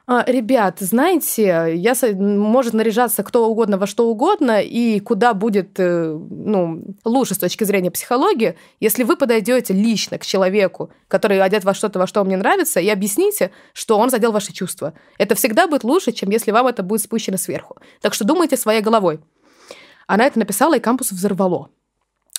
[0.06, 6.84] Ребят, знаете, я, может наряжаться кто угодно во что угодно, и куда будет э, ну,
[7.06, 12.00] лучше с точки зрения психологии, если вы подойдете лично к человеку, который одет во что-то,
[12.00, 14.94] во что вам не нравится, и объясните, что он задел ваши чувства.
[15.18, 17.78] Это всегда будет лучше, чем если вам это будет спущено сверху.
[18.02, 19.22] Так что думайте своей головой.
[20.06, 21.70] Она это написала, и кампус взорвало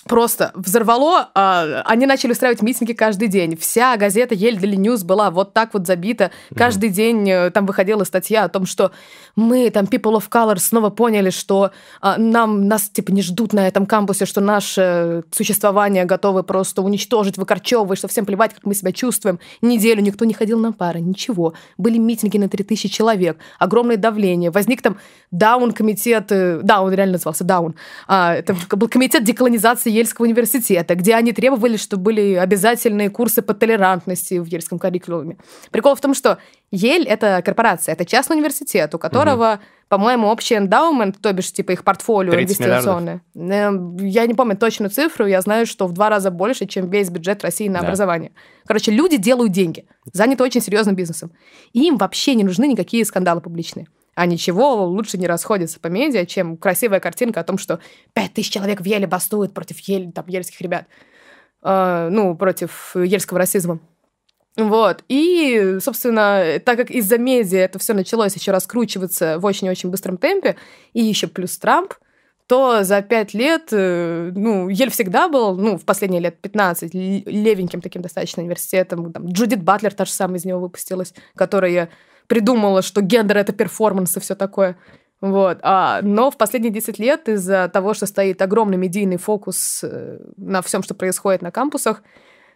[0.07, 1.29] просто взорвало.
[1.33, 3.57] А, они начали устраивать митинги каждый день.
[3.57, 6.31] Вся газета Ель Daily News была вот так вот забита.
[6.55, 6.93] Каждый mm-hmm.
[6.93, 8.91] день э, там выходила статья о том, что
[9.35, 13.67] мы, там, People of Color, снова поняли, что а, нам, нас, типа, не ждут на
[13.67, 18.91] этом кампусе, что наше существование готовы просто уничтожить, выкорчевывать, что всем плевать, как мы себя
[18.91, 19.39] чувствуем.
[19.61, 21.53] Неделю никто не ходил на пары, ничего.
[21.77, 24.51] Были митинги на 3000 человек, огромное давление.
[24.51, 24.97] Возник там
[25.31, 27.75] Даун-комитет, э, да, он реально назывался Даун.
[28.07, 33.53] А, это был комитет деколонизации Ельского университета, где они требовали, чтобы были обязательные курсы по
[33.53, 35.37] толерантности в ельском curriculum.
[35.71, 36.37] Прикол в том, что
[36.71, 39.61] Ель— это корпорация, это частный университет, у которого, угу.
[39.87, 43.21] по-моему, общий эндаумент, то бишь, типа, их портфолио инвестиционное.
[43.33, 44.01] Миллиардов.
[44.01, 47.09] Эм, я не помню точную цифру, я знаю, что в два раза больше, чем весь
[47.09, 47.85] бюджет России на да.
[47.85, 48.31] образование.
[48.65, 51.31] Короче, люди делают деньги, заняты очень серьезным бизнесом.
[51.73, 53.87] И им вообще не нужны никакие скандалы публичные.
[54.15, 57.79] А ничего лучше не расходится по медиа, чем красивая картинка о том, что
[58.13, 60.87] 5000 человек в Еле бастуют против Ель, там, ельских ребят.
[61.61, 63.79] Э, ну, против ельского расизма.
[64.55, 65.03] Вот.
[65.09, 70.55] И, собственно, так как из-за медиа это все началось еще раскручиваться в очень-очень быстром темпе,
[70.93, 71.93] и еще плюс Трамп,
[72.47, 77.81] то за пять лет, э, ну, Ель всегда был, ну, в последние лет 15, левеньким
[77.81, 79.11] таким достаточно университетом.
[79.11, 81.89] Там, Джудит Батлер та же самая из него выпустилась, которая
[82.27, 84.77] придумала, что гендер— это перформанс и все такое.
[85.21, 85.59] Вот.
[85.61, 90.61] А, но в последние 10 лет из-за того, что стоит огромный медийный фокус э, на
[90.61, 92.03] всем, что происходит на кампусах,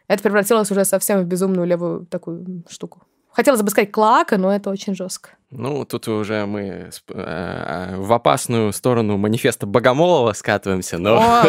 [0.07, 3.03] это превратилось уже совсем в безумную левую такую штуку.
[3.31, 5.31] Хотелось бы сказать клака, но это очень жестко.
[5.51, 11.17] Ну, тут уже мы э, э, в опасную сторону манифеста Богомолова скатываемся, но...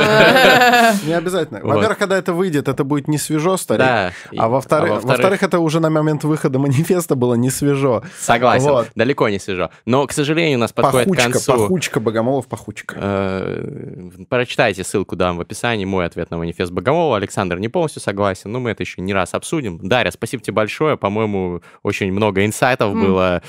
[1.04, 1.60] Не обязательно.
[1.62, 3.84] Во-первых, когда это выйдет, это будет не свежо, старик.
[3.84, 4.12] Да.
[4.38, 8.02] А во-вторых, это уже на момент выхода манифеста было не свежо.
[8.18, 9.68] Согласен, далеко не свежо.
[9.84, 11.52] Но, к сожалению, у нас подходит к концу...
[11.52, 12.96] Пахучка, Богомолов, пахучка.
[12.98, 17.18] Э, прочитайте ссылку, дам в описании, мой ответ на манифест Богомолова.
[17.18, 19.78] Александр не полностью согласен, но мы это еще не раз обсудим.
[19.82, 20.96] Дарья, спасибо тебе большое.
[20.96, 23.42] По-моему, очень много инсайтов было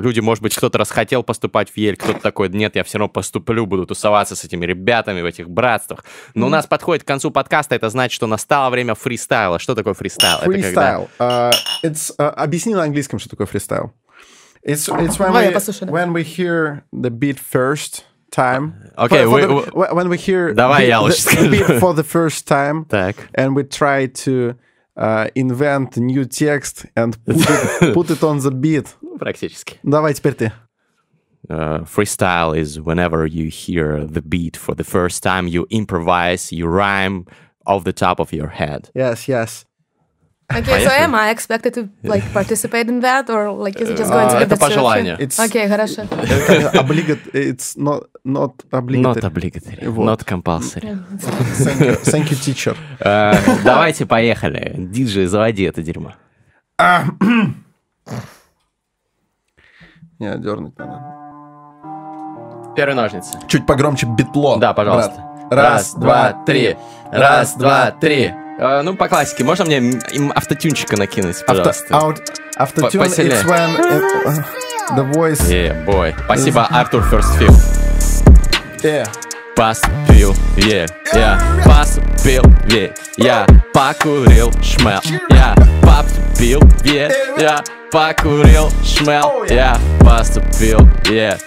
[0.00, 3.66] люди, может быть, кто-то расхотел поступать в Ель, кто-то такой, нет, я все равно поступлю,
[3.66, 6.04] буду тусоваться с этими ребятами в этих братствах.
[6.34, 6.48] Но mm.
[6.48, 9.58] у нас подходит к концу подкаста, это значит, что настало время фристайла.
[9.58, 10.38] Что такое фристайл?
[10.38, 11.08] Фристайл.
[11.18, 11.50] Когда...
[11.82, 13.92] Uh, uh, объясни на английском, что такое фристайл.
[14.64, 18.92] It's, it's when, we, when we hear the beat first time.
[18.96, 21.94] Okay, for, for we, the, when we hear Давай я лучше the, the beat for
[21.94, 23.16] the first time, так.
[23.34, 24.54] and we try to
[24.96, 28.94] uh, invent new text and put it, put it on the beat.
[29.21, 29.77] Практически.
[29.83, 30.51] Давай теперь ты.
[31.49, 36.67] Uh, freestyle is whenever you hear the beat for the first time, you improvise, you
[36.67, 37.25] rhyme
[37.65, 38.89] off the top of your head.
[38.93, 39.65] Yes, yes.
[40.53, 44.11] Okay, so am I expected to like participate in that, or like is it just
[44.11, 45.17] going to be Это по желанию.
[45.37, 46.03] Окей, хорошо.
[47.33, 49.01] It's not not obligatory.
[49.01, 50.05] Not obligatory.
[50.05, 50.97] Not compulsory.
[51.19, 52.77] Thank you, thank you teacher.
[53.63, 54.73] Давайте поехали.
[54.77, 56.13] Диджей, заводи это дерьмо.
[60.22, 61.02] Не, дернуть надо.
[62.76, 63.36] Первые ножницы.
[63.48, 64.56] Чуть погромче битло.
[64.56, 65.24] Да, пожалуйста.
[65.50, 66.76] Раз, два, три.
[67.10, 68.32] Раз, два, три.
[68.60, 69.42] Uh, ну, по классике.
[69.42, 71.96] Можно мне им автотюнчика накинуть, пожалуйста?
[71.96, 72.22] Авто,
[72.54, 74.44] автотюн, it's when it, uh,
[74.94, 75.50] the voice...
[75.50, 76.14] Yeah, boy.
[76.26, 77.50] Спасибо, Артур First Feel.
[78.84, 79.08] Yeah.
[79.56, 87.62] Поступил, yeah, я поступил, yeah, я покурил шмел, я поступил, yeah, я
[87.92, 89.78] покурил шмел, я.
[90.00, 91.38] поступил, yeah,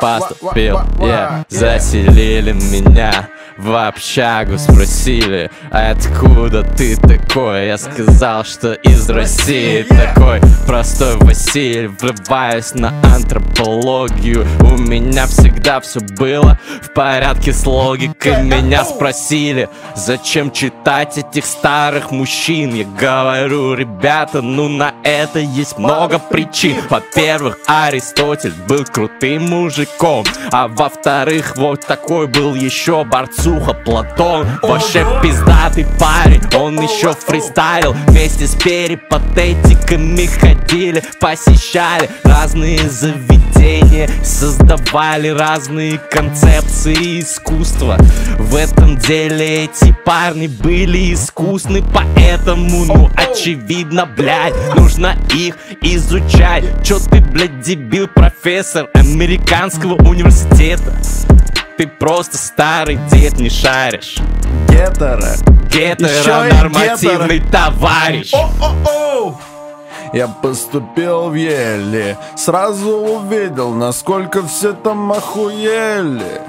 [0.00, 3.28] поступил, yeah, заселили меня
[3.58, 7.66] в общагу спросили, откуда ты такой?
[7.66, 14.46] Я сказал, что из России такой простой Василий Врываюсь на антропологию.
[14.60, 18.42] У меня всегда все было в порядке с логикой.
[18.42, 22.74] Меня спросили, зачем читать этих старых мужчин?
[22.74, 26.76] Я говорю, ребята, ну на это есть много причин.
[26.88, 34.46] Во-первых, Аристотель был крутым мужиком А во-вторых, вот такой был еще борцом Сухо Платон.
[34.62, 37.92] Вообще пиздатый парень, он еще фристайл.
[38.06, 47.96] Вместе с перипатетиками ходили, посещали разные заведения Создавали разные концепции искусства.
[48.38, 56.98] В этом деле эти парни были искусны Поэтому, ну, очевидно, блядь, нужно их изучать Чё
[56.98, 60.96] ты, блядь, дебил, профессор американского университета
[61.78, 64.16] ты просто старый дед не шаришь
[64.68, 65.36] Гетера.
[65.70, 69.40] Гетеронормативный товарищ О-о-о!
[70.12, 76.42] Я поступил в Еле, сразу увидел, насколько все там охуели.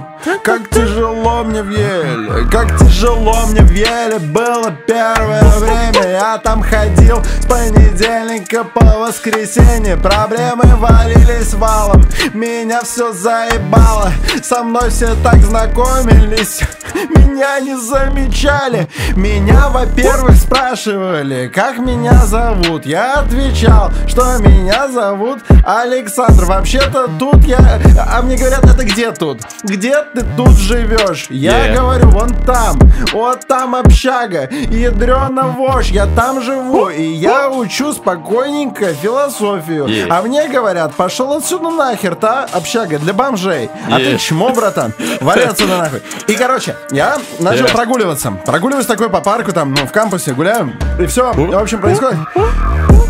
[0.43, 6.09] Как тяжело мне в Еле, как тяжело мне в Еле было первое время.
[6.11, 12.03] Я там ходил с понедельника по воскресенье, проблемы валились валом,
[12.33, 14.11] меня все заебало.
[14.41, 16.61] Со мной все так знакомились,
[17.09, 18.89] меня не замечали.
[19.15, 22.85] Меня, во-первых, спрашивали, как меня зовут.
[22.85, 26.45] Я отвечал, что меня зовут Александр.
[26.45, 27.79] Вообще-то тут я...
[28.09, 29.41] А мне говорят, это где тут?
[29.63, 31.27] Где ты тут живешь?
[31.29, 31.75] Я Yeah.
[31.75, 32.79] говорю, вон там.
[33.11, 34.49] Вот там общага.
[34.51, 35.87] Ядрена вошь.
[35.87, 36.89] Я там живу.
[36.89, 39.85] И я учу спокойненько философию.
[39.85, 40.07] Yeah.
[40.09, 43.69] А мне говорят, пошел отсюда нахер, та общага для бомжей.
[43.89, 44.17] А ты Yeah.
[44.17, 44.93] чмо, братан?
[45.21, 46.01] Вали отсюда нахуй.
[46.27, 47.71] И, короче, я начал Yeah.
[47.73, 48.31] прогуливаться.
[48.45, 50.73] Прогуливаюсь такой по парку, там, ну, в кампусе гуляем.
[50.99, 52.19] И все, в общем, происходит.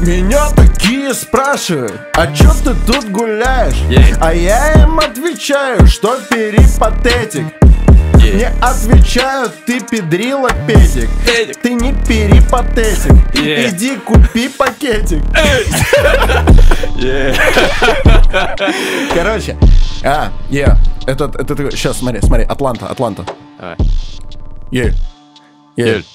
[0.04, 3.78] Меня такие спрашивают, а чё ты тут гуляешь?
[3.88, 4.18] Yeah.
[4.20, 7.46] А я им отвечаю, что перипатетик.
[8.18, 8.34] Yeah.
[8.34, 11.10] Мне отвечают, ты педрила педик.
[11.26, 11.62] Педик.
[11.62, 13.14] Ты не перипатетик.
[13.34, 13.70] Yeah.
[13.70, 15.24] Иди купи пакетик.
[16.98, 17.34] Yeah.
[19.14, 19.58] Короче,
[20.04, 20.78] а, я,
[21.08, 23.26] это, это, сейчас, смотри, смотри, Атланта, Атланта.
[24.70, 24.96] Ель.
[25.78, 26.06] Ель.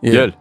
[0.00, 0.34] Ель.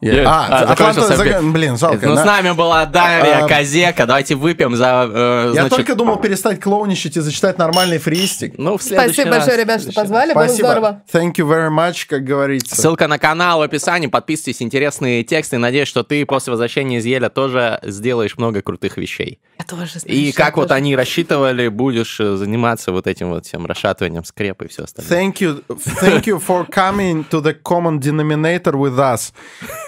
[0.00, 0.14] Ель.
[0.18, 0.24] Ель.
[0.26, 1.52] А, А, Атланта, бит.
[1.52, 2.06] блин, жалко.
[2.06, 4.06] Ну, на- с нами была Дарья А, Козека.
[4.06, 5.08] Давайте выпьем за...
[5.12, 8.54] э, Я значит, только думал перестать клоуничать и зачитать нормальный фристик.
[8.58, 9.38] Ну, в следующий Спасибо раз.
[9.46, 10.34] большое, ребят, что позвали.
[10.34, 10.68] Было Спасибо.
[10.68, 11.02] здорово.
[11.12, 12.76] Thank you very much, как говорится.
[12.76, 14.06] Ссылка на канал в описании.
[14.06, 15.58] Подписывайтесь, интересные тексты.
[15.58, 19.40] Надеюсь, что ты после возвращения из Еля тоже сделаешь много крутых вещей.
[19.58, 20.74] Я тоже, знаешь, И я как вот тоже.
[20.78, 25.10] они рассчитывали, будешь э, заниматься вот этим вот всем расшатыванием скрепа и все остальное.
[25.32, 25.64] Thank you,
[26.00, 29.32] thank you for coming to the common denominator with us.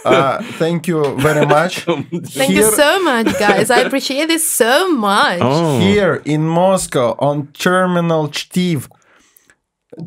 [0.05, 1.80] Uh, thank you very much.
[1.84, 3.70] Thank you so much, guys.
[3.70, 5.40] I appreciate this so much.
[5.42, 5.78] Oh.
[5.78, 8.88] Here in Moscow on Terminal Chtiv,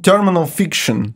[0.02, 1.16] Terminal Fiction.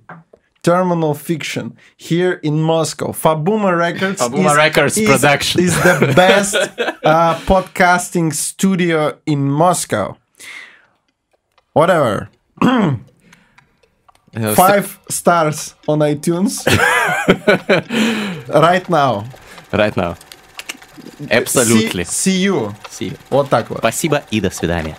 [0.63, 3.13] Terminal Fiction here in Moscow.
[3.13, 5.61] Fabuma Records, Fabuma is, Records is, production.
[5.61, 10.17] is the best uh, podcasting studio in Moscow.
[11.71, 12.29] Whatever.
[14.55, 16.63] Five stars on iTunes
[18.49, 19.25] right now.
[19.71, 20.15] Right now.
[21.29, 22.03] Absolutely.
[22.03, 22.75] See, see you.
[22.89, 23.17] See you.
[23.29, 23.79] Вот так вот.
[23.79, 24.95] Спасибо и до свидания.